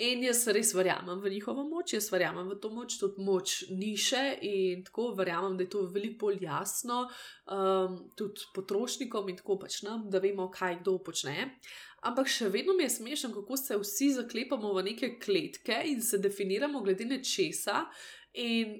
in 0.01 0.23
jaz 0.25 0.47
res 0.49 0.71
verjamem 0.73 1.19
v 1.21 1.29
njihovo 1.35 1.61
moč, 1.69 1.93
jaz 1.93 2.07
verjamem 2.09 2.49
v 2.49 2.57
to 2.63 2.71
moč, 2.73 2.95
tudi 2.97 3.21
moč 3.21 3.59
niše 3.69 4.23
in 4.41 4.81
tako 4.87 5.11
verjamem, 5.19 5.59
da 5.59 5.63
je 5.63 5.69
to 5.69 5.83
veliko 5.93 6.25
bolj 6.25 6.41
jasno 6.41 7.03
um, 7.05 7.99
tudi 8.17 8.49
potrošnikom 8.55 9.29
in 9.29 9.37
tako 9.37 9.59
pač 9.61 9.83
nam, 9.85 10.09
da 10.09 10.23
vemo, 10.23 10.49
kaj 10.49 10.79
kdo 10.81 10.97
počne. 11.05 11.51
Ampak 12.01 12.25
še 12.25 12.49
vedno 12.49 12.73
mi 12.73 12.89
je 12.89 12.95
smešno, 12.97 13.29
kako 13.35 13.61
se 13.61 13.77
vsi 13.77 14.09
zaklepamo 14.17 14.73
v 14.73 14.87
neke 14.89 15.19
kletke 15.21 15.83
in 15.85 16.01
se 16.01 16.17
definiramo 16.17 16.81
glede 16.81 17.05
nečesa. 17.05 17.85
In 18.41 18.79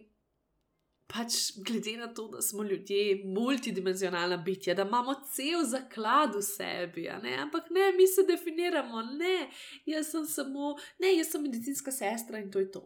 pač 1.12 1.52
glede 1.68 1.98
na 1.98 2.08
to, 2.14 2.28
da 2.28 2.42
smo 2.42 2.64
ljudje 2.64 3.22
multidimenzionalna 3.26 4.38
bitja, 4.38 4.76
da 4.76 4.86
imamo 4.88 5.14
cel 5.34 5.66
zaklad 5.68 6.36
v 6.36 6.42
sebi, 6.42 7.10
ne? 7.24 7.36
ampak 7.44 7.70
ne, 7.70 7.92
mi 7.98 8.08
se 8.08 8.24
definiramo, 8.28 9.02
ne, 9.02 9.50
jaz 9.86 10.12
sem 10.12 10.26
samo, 10.26 10.76
ne, 11.00 11.14
jaz 11.18 11.34
sem 11.34 11.44
medicinska 11.44 11.92
sestra 11.92 12.40
in 12.40 12.52
to 12.52 12.60
je 12.60 12.72
to. 12.72 12.86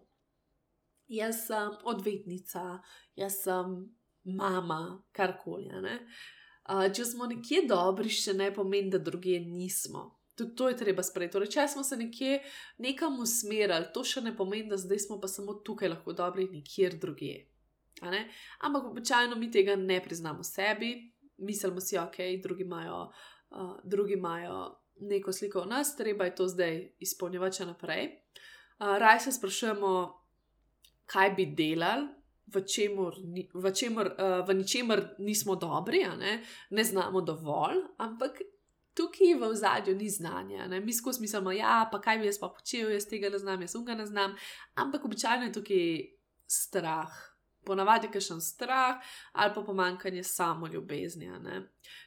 Jaz 1.08 1.46
sem 1.46 1.78
odvetnica, 1.86 2.80
jaz 3.16 3.44
sem 3.46 3.78
mama, 4.26 5.04
karkoli. 5.14 5.70
Uh, 6.66 6.88
če 6.90 7.06
smo 7.06 7.30
nekje 7.30 7.68
dobri, 7.70 8.10
še 8.10 8.34
ne 8.34 8.50
pomeni, 8.54 8.90
da 8.90 8.98
druge 8.98 9.38
nismo. 9.40 10.08
Tudi 10.36 10.56
to 10.58 10.70
je 10.70 10.78
treba 10.80 11.04
sprejeti. 11.06 11.36
Torej, 11.38 11.52
če 11.54 11.68
smo 11.72 11.84
se 11.86 11.96
nekje 12.00 12.40
nekam 12.82 13.20
usmerili, 13.22 13.92
to 13.94 14.04
še 14.04 14.26
ne 14.26 14.34
pomeni, 14.36 14.66
da 14.72 14.82
zdaj 14.82 15.06
smo 15.06 15.20
pa 15.22 15.30
samo 15.32 15.60
tukaj 15.62 15.94
lahko 15.94 16.16
dobri, 16.18 16.50
nikjer 16.52 16.98
drugje. 17.00 17.46
Ampak 18.60 18.84
običajno 18.84 19.36
mi 19.36 19.52
tega 19.52 19.76
ne 19.76 20.02
priznamo 20.04 20.44
sebi, 20.44 21.14
mislimo 21.38 21.82
si, 21.82 21.98
ok, 21.98 22.18
drugi 22.44 22.64
imajo, 22.64 23.12
uh, 23.50 23.80
drugi 23.84 24.14
imajo 24.14 24.82
neko 25.00 25.32
sliko 25.32 25.60
o 25.60 25.66
nas, 25.66 25.96
treba 25.96 26.26
je 26.26 26.36
to 26.36 26.48
zdaj 26.48 26.96
izpolnjevati 27.00 27.58
še 27.58 27.66
naprej. 27.66 28.06
Uh, 28.80 28.98
Raj 29.00 29.20
se 29.20 29.32
sprašujemo, 29.32 29.96
kaj 31.06 31.32
bi 31.32 31.46
delali. 31.46 32.08
V, 32.46 32.62
čemur, 32.62 33.16
v, 33.54 33.70
čemur, 33.74 34.12
v 34.46 34.54
ničemer 34.54 35.00
nismo 35.18 35.56
dobri, 35.58 36.04
ne? 36.20 36.44
ne 36.70 36.84
znamo 36.86 37.24
dovolj, 37.26 37.80
ampak 37.98 38.38
tukaj 38.96 39.34
v 39.36 39.50
zadju 39.56 39.96
ni 39.96 40.10
znanja. 40.10 40.68
Ne? 40.68 40.80
Mi 40.80 40.94
skozi 40.94 41.22
mislimo, 41.22 41.52
ja, 41.52 41.90
pa 41.92 42.00
kaj 42.02 42.20
bi 42.20 42.30
jaz 42.30 42.40
pa 42.40 42.50
počel, 42.50 42.94
jaz 42.94 43.08
tega 43.10 43.30
ne 43.30 43.40
znam, 43.42 43.66
jaz 43.66 43.76
unga 43.76 43.96
ne 43.96 44.06
znam, 44.06 44.36
ampak 44.76 45.06
običajno 45.06 45.50
je 45.50 45.56
tukaj 45.58 45.90
strah, 46.48 47.12
ponavadi 47.66 48.08
kakšen 48.14 48.42
strah 48.42 49.02
ali 49.32 49.54
pa 49.56 49.62
pomankanje 49.62 50.24
samo 50.24 50.68
ljubezni. 50.68 51.32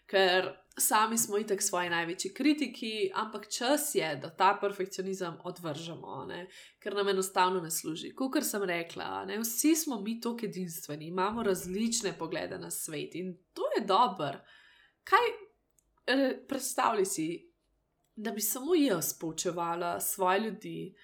Ker 0.07 0.53
sami 0.79 1.19
smo 1.19 1.39
itek 1.39 1.63
svoji 1.63 1.91
največji 1.91 2.35
kritiki, 2.35 3.11
ampak 3.15 3.49
čas 3.53 3.95
je, 3.95 4.17
da 4.17 4.31
ta 4.37 4.59
perfekcionizem 4.61 5.37
odvržemo, 5.45 6.25
ne? 6.29 6.47
ker 6.79 6.95
nam 6.95 7.09
enostavno 7.09 7.61
ne 7.61 7.71
služi. 7.71 8.15
Kot 8.15 8.45
sem 8.45 8.63
rekla, 8.63 9.25
ne? 9.25 9.39
vsi 9.39 9.75
smo 9.77 10.01
mi 10.01 10.21
tako 10.21 10.47
edinstveni, 10.47 11.09
imamo 11.09 11.43
različne 11.43 12.15
poglede 12.19 12.59
na 12.59 12.71
svet 12.71 13.15
in 13.15 13.37
to 13.53 13.69
je 13.77 13.85
dobro. 13.87 14.41
Kaj 15.05 15.29
predstavljaj 16.49 17.05
si, 17.05 17.53
da 18.17 18.31
bi 18.31 18.41
samo 18.41 18.75
jaz 18.75 19.19
poučevala 19.21 20.01
svoje 20.01 20.41
ljudi. 20.41 20.95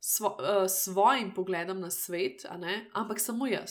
Svo, 0.00 0.28
uh, 0.28 0.68
svojim 0.68 1.34
pogledom 1.34 1.80
na 1.80 1.90
svet, 1.90 2.44
ampak 2.92 3.20
samo 3.20 3.46
jaz. 3.46 3.70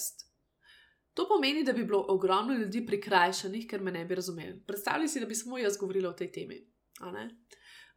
To 1.14 1.28
pomeni, 1.30 1.64
da 1.64 1.74
bi 1.74 1.84
bilo 1.86 2.06
ogromno 2.10 2.54
ljudi 2.54 2.86
prikrajšanih, 2.86 3.68
ker 3.70 3.82
me 3.82 3.92
ne 3.92 4.06
bi 4.06 4.16
razumeli. 4.16 4.64
Predstavljaj 4.68 5.08
si, 5.08 5.20
da 5.20 5.26
bi 5.26 5.36
samo 5.36 5.58
jaz 5.58 5.78
govorila 5.78 6.10
o 6.10 6.18
tej 6.18 6.32
temi. 6.32 6.58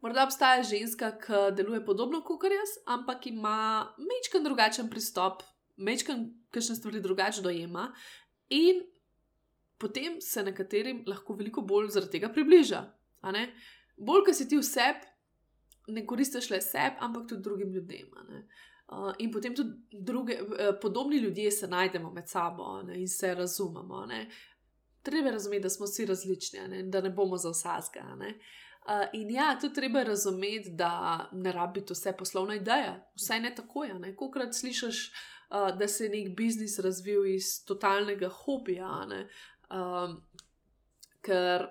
Morda 0.00 0.24
obstaja 0.24 0.62
ženska, 0.62 1.10
ki 1.22 1.38
deluje 1.56 1.84
podobno 1.84 2.20
kot 2.24 2.44
jaz, 2.44 2.76
ampak 2.86 3.26
ima 3.26 3.86
mečken 3.98 4.44
drugačen 4.44 4.90
pristop, 4.90 5.42
mečken 5.76 6.26
kakšne 6.50 6.76
stvari 6.76 7.00
drugače 7.00 7.42
dojema 7.42 7.88
in 8.48 8.84
potem 9.78 10.20
se 10.20 10.42
nekaterim 10.44 11.02
lahko 11.06 11.34
veliko 11.36 11.62
bolj 11.62 11.88
zaradi 11.96 12.18
tega 12.18 12.28
približa. 12.32 12.84
Bolj, 13.96 14.24
ker 14.26 14.34
si 14.36 14.48
ti 14.48 14.60
vse, 14.60 14.92
ne 15.88 16.04
koristiš 16.06 16.50
le 16.50 16.60
sebi, 16.60 16.96
ampak 17.00 17.28
tudi 17.28 17.42
drugim 17.42 17.72
ljudem. 17.72 18.12
Uh, 18.88 19.12
in 19.18 19.32
potem 19.32 19.54
tudi 19.54 19.70
druge, 19.90 20.42
uh, 20.42 20.78
podobni 20.82 21.16
ljudje 21.16 21.50
se 21.50 21.68
najdemo 21.68 22.10
med 22.10 22.28
sabo 22.28 22.82
ne, 22.82 23.00
in 23.00 23.08
se 23.08 23.34
razumemo. 23.34 24.06
Ne. 24.06 24.30
Treba 25.02 25.30
razumeti, 25.30 25.62
da 25.62 25.70
smo 25.70 25.86
vsi 25.86 26.06
različni, 26.06 26.68
ne, 26.68 26.82
da 26.82 27.00
ne 27.00 27.10
bomo 27.10 27.36
za 27.36 27.50
vsega. 27.50 28.04
Uh, 28.16 28.30
in 29.12 29.30
ja, 29.30 29.58
tudi 29.60 29.74
treba 29.74 30.02
razumeti, 30.02 30.70
da 30.70 31.24
ne 31.32 31.52
rabi 31.52 31.84
to 31.86 31.94
vse 31.94 32.12
poslovna 32.12 32.54
ideja, 32.54 33.10
vse 33.14 33.40
ne 33.40 33.54
tako 33.54 33.84
je. 33.84 34.16
Kolikrat 34.16 34.54
slišiš, 34.54 35.12
uh, 35.50 35.78
da 35.78 35.88
se 35.88 36.04
je 36.04 36.10
nek 36.10 36.36
biznis 36.36 36.78
razvil 36.78 37.26
iz 37.26 37.64
totalnega 37.64 38.28
hobija, 38.28 39.06
uh, 39.70 40.14
ker 41.20 41.66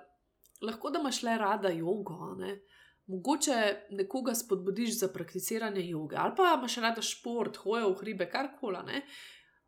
lahko 0.61 0.89
da 0.89 0.99
imaš 0.99 1.23
le 1.23 1.37
rada 1.37 1.69
jogo. 1.69 2.35
Ne. 2.35 2.59
Mogoče 3.07 3.87
nekoga 3.91 4.33
spodbudiš 4.35 4.99
za 4.99 5.07
prakticiranje 5.13 5.89
joge, 5.89 6.15
ali 6.19 6.33
pa 6.37 6.55
imaš 6.57 6.77
rada 6.81 7.01
šport, 7.01 7.57
hoje 7.61 7.85
v 7.85 7.95
hribe, 7.99 8.29
karkoli. 8.29 9.01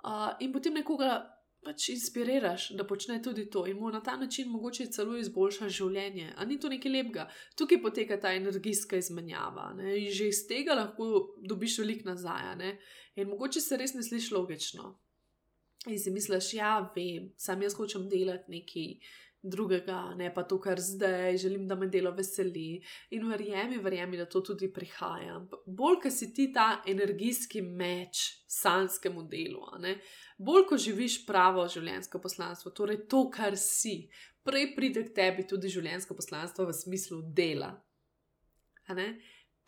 Uh, 0.04 0.34
in 0.40 0.54
potem 0.54 0.74
nekoga 0.74 1.38
pač 1.68 1.90
inspiriraš, 1.92 2.70
da 2.80 2.86
počne 2.88 3.18
tudi 3.24 3.48
to 3.52 3.66
in 3.68 3.78
mu 3.78 3.90
na 3.92 4.00
ta 4.04 4.16
način 4.18 4.50
mogoče 4.50 4.86
celo 4.96 5.18
izboljša 5.18 5.70
življenje. 5.70 6.30
A 6.38 6.46
ni 6.46 6.60
to 6.60 6.70
nekaj 6.72 6.92
lepega? 6.92 7.28
Tukaj 7.60 7.82
poteka 7.84 8.20
ta 8.22 8.32
energijska 8.38 8.98
izmenjava 9.02 9.74
ne? 9.78 9.98
in 10.06 10.14
že 10.14 10.30
iz 10.32 10.46
tega 10.48 10.78
lahko 10.78 11.36
dobiš 11.50 11.80
veliko 11.84 12.10
nazaj. 12.10 12.56
Ne? 12.62 12.78
In 13.16 13.30
mogoče 13.34 13.62
se 13.62 13.78
res 13.78 13.94
ne 13.98 14.06
sliši 14.06 14.34
logično. 14.34 14.94
In 15.88 16.00
si 16.00 16.12
misliš, 16.12 16.54
ja, 16.58 16.72
vem, 16.96 17.32
sam 17.38 17.62
jaz 17.64 17.76
hočem 17.78 18.08
delati 18.12 18.52
nekaj 18.52 18.88
drugega, 19.50 20.14
ne 20.18 20.30
pa 20.34 20.44
to, 20.44 20.60
kar 20.62 20.80
zdaj, 20.82 21.38
želim, 21.38 21.68
da 21.68 21.76
me 21.76 21.88
delo 21.88 22.12
veseli. 22.16 22.82
In 23.16 23.28
verjemi, 23.30 23.78
verjemi, 23.84 24.18
da 24.18 24.26
to 24.26 24.42
tudi 24.42 24.70
prihaja. 24.74 25.40
Bolj, 25.66 26.00
ko 26.04 26.12
si 26.12 26.32
ti 26.34 26.50
ta 26.54 26.82
energijski 26.88 27.62
meč 27.62 28.24
sanskemu 28.48 29.24
delu, 29.32 29.66
bolj, 30.38 30.68
ko 30.70 30.78
živiš 30.78 31.26
pravo 31.26 31.68
življenjsko 31.68 32.22
poslanstvo, 32.24 32.72
torej 32.72 33.06
to, 33.10 33.28
kar 33.34 33.58
si, 33.58 34.10
prej 34.48 34.72
pride 34.76 35.04
k 35.08 35.16
tebi 35.16 35.48
tudi 35.48 35.72
življenjsko 35.72 36.16
poslanstvo 36.16 36.68
v 36.70 36.76
smislu 36.76 37.22
dela 37.36 37.74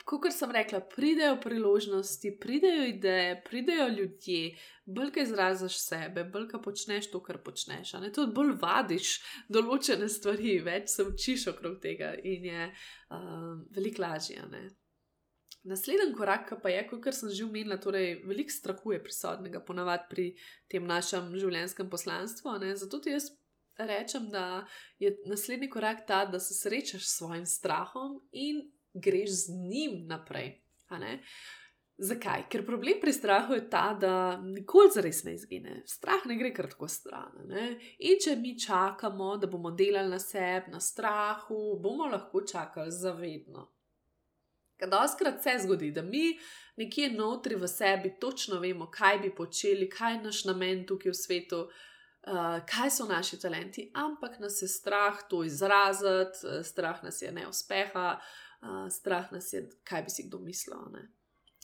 kot 0.06 0.34
sem 0.34 0.52
rekla, 0.52 0.80
pridejo 0.96 1.38
priložnosti, 1.44 2.32
pridejo 2.42 2.86
ideje, 2.90 3.42
pridejo 3.46 3.88
ljudje, 3.88 4.58
bolj 4.86 5.12
kaj 5.12 5.24
izraziš 5.24 5.80
sebe, 5.84 6.24
bolj 6.24 6.48
kaj 6.52 6.62
počneš 6.62 7.12
to, 7.12 7.22
kar 7.24 7.42
počneš. 7.44 7.94
Tudi 8.16 8.34
bolj 8.36 8.56
vadiš 8.62 9.16
določene 9.50 10.10
stvari, 10.10 10.60
več 10.66 10.96
se 10.96 11.06
učiš 11.06 11.48
okrog 11.54 11.80
tega 11.84 12.14
in 12.24 12.46
je 12.50 12.70
uh, 12.70 13.58
veliko 13.76 14.06
lažje. 14.06 14.46
Naslednji 15.70 16.16
korak 16.18 16.54
pa 16.64 16.72
je, 16.72 16.86
kot 16.88 17.14
sem 17.14 17.34
že 17.36 17.44
omenila, 17.44 17.78
torej 17.78 18.22
veliko 18.26 18.56
strahu 18.56 18.96
je 18.96 19.04
prisotnega, 19.04 19.60
ponavadi 19.60 20.10
pri 20.10 20.28
tem 20.72 20.88
našem 20.88 21.34
življenjskem 21.36 21.90
poslanstvu. 21.92 22.56
Ne? 22.64 22.74
Zato 22.80 23.02
ti 23.04 23.12
jaz 23.12 23.30
rečem, 23.80 24.30
da 24.32 24.66
je 25.00 25.12
naslednji 25.28 25.70
korak 25.70 26.06
ta, 26.08 26.26
da 26.26 26.40
se 26.40 26.54
srečaš 26.54 27.06
s 27.06 27.18
svojim 27.18 27.46
strahom 27.46 28.22
in 28.32 28.72
greš 28.94 29.30
z 29.46 29.56
njim 29.70 30.08
naprej. 30.08 30.62
Zakaj? 32.00 32.46
Ker 32.50 32.64
problem 32.66 33.02
pri 33.02 33.12
strahu 33.14 33.54
je 33.54 33.66
ta, 33.70 33.98
da 34.00 34.38
nikoli 34.38 34.92
zares 34.96 35.24
ne 35.24 35.34
izgine. 35.36 35.82
Strah 35.86 36.24
ne 36.26 36.38
gre 36.40 36.54
kar 36.56 36.70
tako 36.72 36.88
stran. 36.88 37.34
Ne? 37.50 37.66
In 38.08 38.22
če 38.24 38.38
mi 38.40 38.54
čakamo, 38.60 39.34
da 39.38 39.50
bomo 39.52 39.74
delali 39.76 40.08
na 40.08 40.20
sebi, 40.20 40.72
na 40.72 40.80
strahu, 40.80 41.76
bomo 41.84 42.08
lahko 42.08 42.46
čakali 42.48 42.96
zavedno. 42.96 43.68
Ker 44.80 44.88
doskrat 44.88 45.44
se 45.44 45.58
zgodi, 45.66 45.92
da 45.92 46.02
mi 46.02 46.38
nekje 46.80 47.12
notri 47.12 47.60
v 47.60 47.68
sebi 47.68 48.16
točno 48.20 48.62
vemo, 48.64 48.88
kaj 48.88 49.20
bi 49.20 49.36
počeli, 49.36 49.90
kaj 49.92 50.16
je 50.16 50.22
naš 50.24 50.46
namen 50.48 50.86
tukaj 50.88 51.12
v 51.12 51.20
svetu, 51.20 51.66
uh, 51.68 52.62
kaj 52.64 52.94
so 52.96 53.10
naši 53.12 53.42
talenti, 53.44 53.90
ampak 53.92 54.40
nas 54.40 54.62
je 54.64 54.72
strah 54.72 55.20
to 55.28 55.44
izraziti, 55.44 56.64
strah 56.64 57.04
nas 57.04 57.20
je 57.22 57.32
neuspeha. 57.36 58.14
Uh, 58.16 58.49
uh, 58.62 58.86
strah 58.92 59.32
nas 59.32 59.54
je, 59.54 59.66
kaj 59.84 60.04
bi 60.04 60.10
si 60.10 60.28
kdo 60.28 60.40
mislil. 60.40 60.86
Ne? 60.94 61.08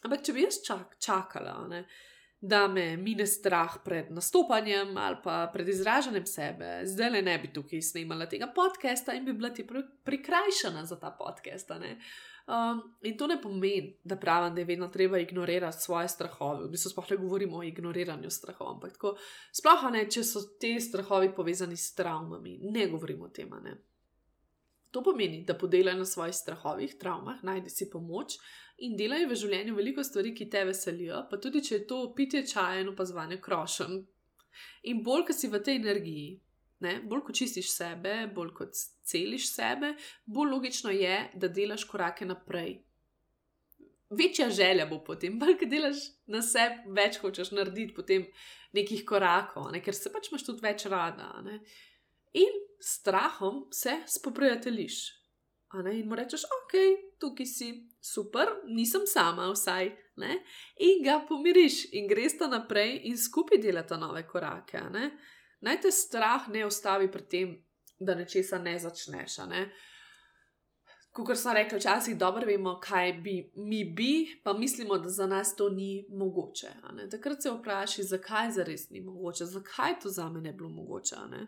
Ampak 0.06 0.26
če 0.26 0.34
bi 0.34 0.46
jaz 0.46 0.60
čak, 0.66 0.98
čakala, 1.02 1.56
ne, 1.70 1.86
da 2.42 2.68
me 2.68 2.98
mine 2.98 3.26
strah 3.26 3.78
pred 3.84 4.12
nastopanjem 4.14 4.98
ali 4.98 5.18
pa 5.24 5.50
pred 5.54 5.70
izražanjem 5.70 6.26
sebe, 6.26 6.82
zdaj 6.86 7.10
le 7.10 7.22
ne 7.26 7.38
bi 7.42 7.50
tukaj 7.54 7.82
snimala 7.82 8.28
tega 8.30 8.52
podcasta 8.56 9.16
in 9.18 9.26
bi 9.26 9.34
bila 9.34 9.50
ti 9.50 9.66
prikrajšana 10.04 10.86
za 10.86 11.00
ta 11.00 11.16
podcast. 11.20 11.72
Um, 11.72 12.82
in 13.02 13.18
to 13.18 13.28
ne 13.28 13.40
pomeni, 13.42 13.96
da 14.04 14.20
pravim, 14.22 14.54
da 14.54 14.62
je 14.62 14.66
vedno 14.66 14.88
treba 14.88 15.18
ignorirati 15.20 15.82
svoje 15.82 16.08
strahove. 16.08 16.68
V 16.68 16.70
bistvu 16.70 16.92
sploh 16.92 17.10
ne 17.12 17.18
govorimo 17.18 17.58
o 17.58 17.64
ignoriranju 17.64 18.30
strahov, 18.30 18.76
ampak 18.76 18.94
tako, 18.94 19.16
sploh 19.52 19.90
ne, 19.92 20.06
če 20.10 20.24
so 20.24 20.44
te 20.62 20.76
strahovi 20.80 21.34
povezani 21.36 21.78
s 21.78 21.96
travmami, 21.98 22.60
ne 22.62 22.88
govorimo 22.92 23.26
o 23.26 23.34
tem. 23.34 23.50
To 24.96 25.02
pomeni, 25.04 25.42
da 25.44 25.58
podelajo 25.60 25.98
na 25.98 26.06
svojih 26.08 26.36
strahovih, 26.36 26.94
travmah, 27.00 27.42
najdi 27.44 27.70
si 27.70 27.90
pomoč 27.92 28.38
in 28.80 28.96
delajo 28.96 29.28
v 29.28 29.38
življenju 29.42 29.76
veliko 29.76 30.04
stvari, 30.08 30.32
ki 30.32 30.48
te 30.52 30.62
veselijo, 30.64 31.18
pa 31.28 31.40
tudi 31.44 31.60
če 31.68 31.74
je 31.74 31.88
to 31.90 31.98
pitje 32.16 32.46
čaja 32.48 32.80
in 32.80 32.92
opazovanje 32.94 33.42
krošem. 33.44 33.98
In 34.88 35.02
bolj, 35.04 35.26
ko 35.28 35.36
si 35.36 35.50
v 35.52 35.60
tej 35.68 35.82
energiji, 35.82 36.30
ne, 36.86 36.94
bolj 37.04 37.26
ko 37.28 37.36
čistiš 37.36 37.74
sebe, 37.74 38.14
bolj 38.36 38.54
kot 38.56 38.80
celiš 39.04 39.50
sebe, 39.52 39.94
bolj 40.26 40.54
logično 40.54 40.94
je, 40.96 41.18
da 41.36 41.50
delaš 41.52 41.84
korake 41.92 42.28
naprej. 42.30 42.78
Večja 44.16 44.48
želja 44.50 44.86
bo 44.88 45.02
potem, 45.04 45.36
bolj 45.42 45.58
ko 45.60 45.68
delaš 45.76 46.06
na 46.32 46.40
sebi, 46.46 46.96
več 46.96 47.20
hočeš 47.20 47.52
narediti 47.58 47.98
potem 47.98 48.30
nekih 48.80 49.04
korakov, 49.08 49.68
ne, 49.76 49.84
ker 49.84 49.98
se 49.98 50.12
pač 50.14 50.32
imaš 50.32 50.48
tudi 50.48 50.64
več 50.64 50.88
rada. 50.88 51.34
Ne. 51.44 51.60
In 52.36 52.58
strahom 52.80 53.68
se 53.72 53.98
spoprijateljiš. 54.08 54.96
In 55.94 56.08
mu 56.08 56.16
rečeš, 56.16 56.44
ok, 56.44 56.74
tukaj 57.20 57.46
si, 57.46 57.70
super, 58.02 58.48
nisem 58.68 59.02
sama, 59.08 59.50
vsaj. 59.52 59.92
Ne? 60.16 60.38
In 60.80 61.04
ga 61.04 61.20
pomiriš, 61.28 61.86
in 61.92 62.08
greš 62.08 62.38
ta 62.40 62.48
naprej, 62.48 63.02
in 63.10 63.18
skupaj 63.18 63.60
delata 63.60 63.98
nove 63.98 64.24
korake. 64.28 64.80
Naj 65.62 65.82
te 65.82 65.92
strah 65.92 66.48
ne 66.50 66.66
ustavi 66.66 67.12
pri 67.12 67.26
tem, 67.28 67.58
da 68.00 68.16
nečesa 68.16 68.60
ne 68.60 68.78
začneš. 68.80 69.38
Ne? 69.50 69.66
Kot 71.16 71.38
sem 71.40 71.56
rekel, 71.56 71.80
včasih 71.80 72.18
dobro 72.20 72.48
vemo, 72.48 72.78
kaj 72.84 73.14
bi 73.24 73.36
mi 73.56 73.84
bi, 73.84 74.40
pa 74.44 74.54
mislimo, 74.54 74.98
da 74.98 75.10
za 75.10 75.28
nas 75.28 75.56
to 75.56 75.70
ni 75.70 76.06
mogoče. 76.10 76.74
Takrat 77.12 77.44
se 77.44 77.52
vprašaj, 77.52 78.04
zakaj 78.04 78.52
za 78.52 78.64
res 78.64 78.90
ni 78.90 79.02
mogoče, 79.02 79.46
zakaj 79.46 80.00
to 80.04 80.10
za 80.10 80.30
me 80.30 80.42
ne 80.42 80.54
bilo 80.54 80.70
mogoče. 80.70 81.16
Ne? 81.32 81.48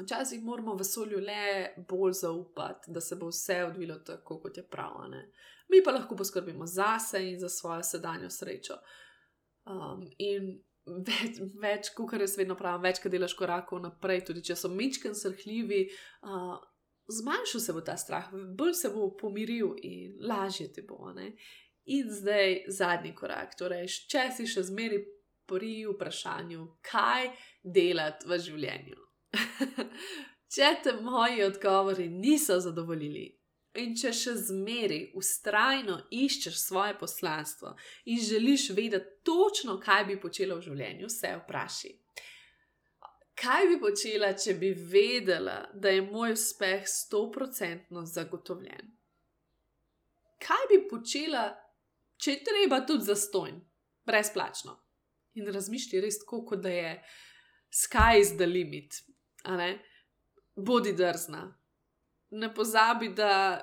Včasih 0.00 0.42
moramo 0.42 0.74
vesolju 0.74 1.20
le 1.20 1.74
bolj 1.88 2.12
zaupati, 2.12 2.90
da 2.92 3.00
se 3.00 3.16
bo 3.16 3.28
vse 3.28 3.64
odvilo 3.64 3.98
tako, 4.06 4.40
kot 4.40 4.56
je 4.56 4.64
prav. 4.68 5.04
Mi 5.68 5.82
pa 5.84 5.92
lahko 5.92 6.16
poskrbimo 6.16 6.66
zase 6.66 7.20
in 7.30 7.40
za 7.40 7.48
svojo 7.48 7.82
sedanjo 7.82 8.30
srečo. 8.30 8.78
Um, 9.64 10.06
in 10.18 10.62
več, 10.86 11.38
več 11.62 11.90
kot 11.94 12.16
jaz 12.20 12.36
vedno 12.38 12.56
pravim, 12.58 12.82
več, 12.82 12.98
kaj 13.02 13.12
delaš 13.14 13.36
korakov 13.38 13.82
naprej, 13.84 14.24
tudi 14.26 14.42
če 14.48 14.56
so 14.58 14.70
mečken 14.72 15.14
srhljivi, 15.14 15.84
uh, 16.26 16.56
zmanjšal 17.08 17.60
se 17.60 17.76
bo 17.76 17.84
ta 17.84 17.96
strah, 17.96 18.32
bolj 18.32 18.74
se 18.80 18.90
bo 18.94 19.10
pomiril 19.18 19.76
in 19.82 20.16
lažje 20.20 20.72
ti 20.72 20.86
bo. 20.88 21.12
Ne? 21.14 21.32
In 21.92 22.10
zdaj 22.10 22.64
zadnji 22.70 23.14
korak, 23.14 23.56
torej, 23.58 23.88
če 24.10 24.28
si 24.34 24.46
še 24.46 24.66
zmeri 24.70 25.02
pri 25.50 25.82
vprašanju, 25.90 26.66
kaj 26.86 27.32
delati 27.62 28.28
v 28.28 28.38
življenju. 28.38 29.11
če 30.54 30.74
te 30.84 30.92
moji 31.00 31.44
odgovori 31.44 32.08
niso 32.08 32.60
zadovoljili, 32.60 33.30
in 33.80 33.94
če 33.96 34.12
še 34.12 34.34
zmeri 34.48 35.00
ustrajno 35.16 35.96
iščeš 36.12 36.58
svoje 36.60 36.96
poslanstvo 37.00 37.74
in 38.04 38.20
želiš 38.20 38.68
vedeti 38.76 39.22
točno, 39.24 39.78
kaj 39.80 40.04
bi 40.10 40.20
počela 40.20 40.58
v 40.58 40.66
življenju, 40.66 41.08
se 41.08 41.32
vpraši. 41.40 41.92
Kaj 43.42 43.66
bi 43.70 43.78
počela, 43.80 44.34
če 44.38 44.54
bi 44.60 44.74
vedela, 44.76 45.62
da 45.74 45.90
je 45.90 46.04
moj 46.04 46.36
uspeh 46.36 46.84
stoprocentno 46.86 48.04
zagotovljen? 48.06 48.92
Kaj 50.42 50.68
bi 50.70 50.82
počela, 50.90 51.48
če 52.20 52.36
je 52.36 52.44
treba 52.44 52.82
tudi 52.86 53.08
zastojn, 53.08 53.56
brezplačno? 54.06 54.76
In 55.40 55.48
razmišljati 55.48 56.04
res 56.04 56.20
tako, 56.20 56.42
kot 56.52 56.60
da 56.62 56.70
je 56.70 56.92
sky 57.72 58.20
is 58.20 58.34
the 58.36 58.46
limit, 58.46 59.00
bodi 60.56 60.92
drzna. 60.92 61.58
Ne 62.30 62.54
pozabi, 62.54 63.08
da 63.08 63.60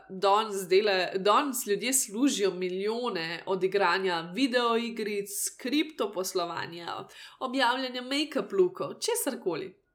danes 1.16 1.68
ljudje 1.68 1.94
služijo 1.94 2.52
milijone 2.52 3.44
od 3.46 3.64
igranja 3.64 4.32
videoigric, 4.36 5.30
kriptoposlovanja, 5.58 7.08
objavljanja 7.40 8.02
make-up 8.02 8.52
lukov, 8.60 8.94
česar 8.94 9.44
koli. 9.44 9.89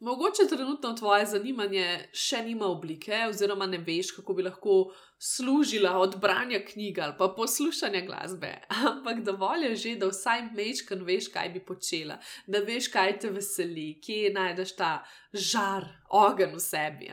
Mogoče 0.00 0.48
trenutno 0.48 0.92
tvoje 0.92 1.26
zanimanje 1.26 2.08
še 2.12 2.42
nima 2.42 2.66
oblike, 2.66 3.14
oziroma 3.28 3.66
ne 3.66 3.78
veš, 3.78 4.10
kako 4.16 4.34
bi 4.34 4.42
lahko 4.42 4.78
služila 5.18 5.92
od 5.98 6.16
branja 6.20 6.58
knjig 6.64 6.98
ali 6.98 7.14
pa 7.18 7.28
poslušanja 7.36 8.00
glasbe, 8.06 8.50
ampak 8.90 9.22
dovolj 9.22 9.64
je 9.64 9.76
že, 9.76 9.94
da 9.96 10.10
vsaj 10.10 10.42
mečkan 10.54 11.04
veš, 11.06 11.30
kaj 11.34 11.52
bi 11.54 11.62
počela, 11.64 12.18
da 12.46 12.58
veš, 12.58 12.90
kaj 12.90 13.18
te 13.18 13.30
veseli, 13.30 14.00
kje 14.02 14.32
najdeš 14.34 14.74
ta 14.76 14.92
žar, 15.32 15.86
ogen 16.10 16.54
v 16.54 16.60
sebi. 16.60 17.10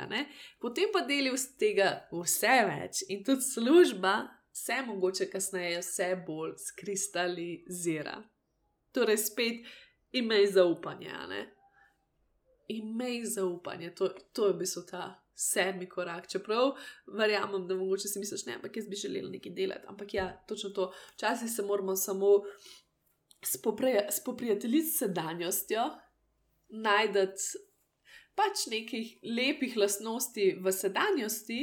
Potem 0.62 0.90
pa 0.94 1.06
deli 1.06 1.34
iz 1.34 1.48
tega 1.60 2.08
vse 2.12 2.58
več 2.70 3.06
in 3.10 3.24
tudi 3.24 3.46
služba 3.46 4.18
se 4.56 4.82
mogoče 4.88 5.30
kasneje 5.30 5.82
vse 5.82 6.16
bolj 6.28 6.56
skristalizira. 6.58 8.18
Torej, 8.92 9.18
spet 9.18 9.68
imej 10.16 10.48
zaupanje 10.58 11.12
imej 12.68 13.26
zaupanje, 13.26 13.96
to, 13.96 14.10
to 14.34 14.48
je 14.48 14.54
v 14.54 14.58
bistvu 14.58 14.84
ta 14.90 15.04
sedmi 15.36 15.90
korak. 15.90 16.30
Čeprav 16.32 16.74
verjamem, 17.18 17.68
da 17.68 17.76
mogoče 17.76 18.08
si 18.08 18.20
misliš, 18.20 18.46
ne, 18.46 18.56
ampak 18.56 18.78
jaz 18.78 18.88
bi 18.90 18.96
želel 18.96 19.30
nekaj 19.32 19.52
delati. 19.52 19.88
Ampak 19.88 20.14
ja, 20.14 20.30
točno 20.48 20.70
to. 20.70 20.92
Včasih 21.14 21.52
se 21.52 21.64
moramo 21.64 21.96
samo 21.96 22.28
spoprijateljiti 24.10 24.88
s 24.88 24.98
sedanjostjo, 25.00 25.84
najdete 26.70 27.42
pač 28.36 28.68
nekih 28.72 29.20
lepih 29.24 29.78
lastnosti 29.78 30.56
v 30.62 30.72
sedanjosti. 30.72 31.60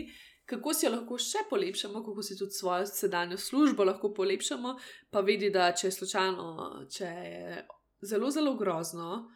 Kako 0.47 0.73
si 0.75 0.87
jo 0.87 0.93
lahko 0.93 1.17
še 1.23 1.45
polepšamo, 1.51 2.03
kako 2.05 2.23
si 2.23 2.37
tudi 2.37 2.57
svojo 2.57 2.87
sedanjo 2.87 3.39
službo 3.39 3.85
lahko 3.85 4.11
polepšamo, 4.15 4.75
pa 5.11 5.21
vidi, 5.25 5.53
da 5.55 5.71
če 5.73 5.87
je 5.87 5.93
slučajno, 5.97 6.49
če 6.93 7.05
je 7.07 7.63
zelo, 8.11 8.31
zelo 8.31 8.57
grozno, 8.59 9.29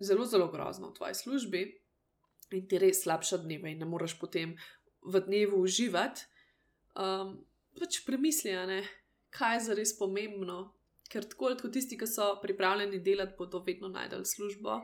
zelo, 0.00 0.24
zelo 0.24 0.48
grozno 0.52 0.90
v 0.90 0.94
tvoji 0.94 1.14
službi 1.14 1.62
in 2.52 2.68
ti 2.68 2.78
res 2.78 3.02
slabša 3.02 3.42
dneve 3.42 3.72
in 3.72 3.78
ne 3.82 3.88
moreš 3.88 4.18
potem 4.20 4.54
v 5.06 5.20
dnevu 5.22 5.60
uživati, 5.62 6.26
um, 6.98 7.36
pač 7.78 8.00
premisli, 8.06 8.54
ne, 8.66 8.82
kaj 9.34 9.56
je 9.56 9.64
zares 9.70 9.94
pomembno. 9.98 10.72
Ker 11.06 11.22
tako 11.22 11.52
kot 11.54 11.70
tisti, 11.70 11.94
ki 11.94 12.06
so 12.10 12.32
pripravljeni 12.42 12.98
delati, 12.98 13.36
bodo 13.38 13.60
vedno 13.62 13.86
najdel 13.88 14.24
službo, 14.26 14.80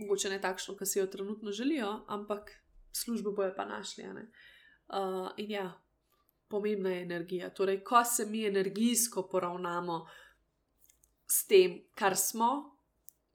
mogoče 0.00 0.32
ne 0.32 0.40
takšno, 0.42 0.74
ki 0.74 0.86
si 0.86 0.98
jo 0.98 1.06
trenutno 1.06 1.52
želijo, 1.54 2.00
ampak 2.10 2.50
službo 2.92 3.30
bojo 3.30 3.52
pa 3.54 3.64
našli. 3.64 4.08
Uh, 4.08 5.30
in 5.38 5.54
ja, 5.54 5.68
pomembna 6.50 6.90
je 6.90 7.02
energija. 7.02 7.50
Torej, 7.54 7.84
ko 7.84 8.04
se 8.04 8.26
mi 8.26 8.42
energijsko 8.46 9.28
poravnamo 9.30 10.06
s 11.30 11.46
tem, 11.46 11.78
kar 11.94 12.16
smo, 12.16 12.50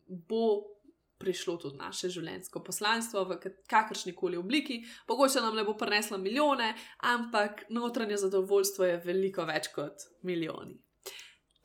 bo 0.07 0.76
prišlo 1.19 1.57
tudi 1.57 1.77
naše 1.77 2.09
življenjsko 2.13 2.63
poslanstvo 2.63 3.23
v 3.29 3.37
kakršni 3.69 4.15
koli 4.15 4.37
obliki. 4.37 4.81
Mogoče 5.09 5.43
nam 5.43 5.55
ne 5.55 5.65
bo 5.67 5.77
prineslo 5.77 6.17
milijone, 6.17 6.73
ampak 7.13 7.65
notranje 7.69 8.17
zadovoljstvo 8.17 8.85
je 8.85 8.97
veliko 9.05 9.45
več 9.49 9.71
kot 9.75 10.09
milijoni. 10.23 10.77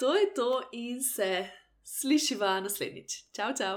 To 0.02 0.14
je 0.16 0.28
to 0.34 0.50
in 0.72 1.02
se 1.02 1.32
slišiva 1.84 2.60
naslednjič. 2.60 3.18
Čau, 3.36 3.52
čau! 3.58 3.76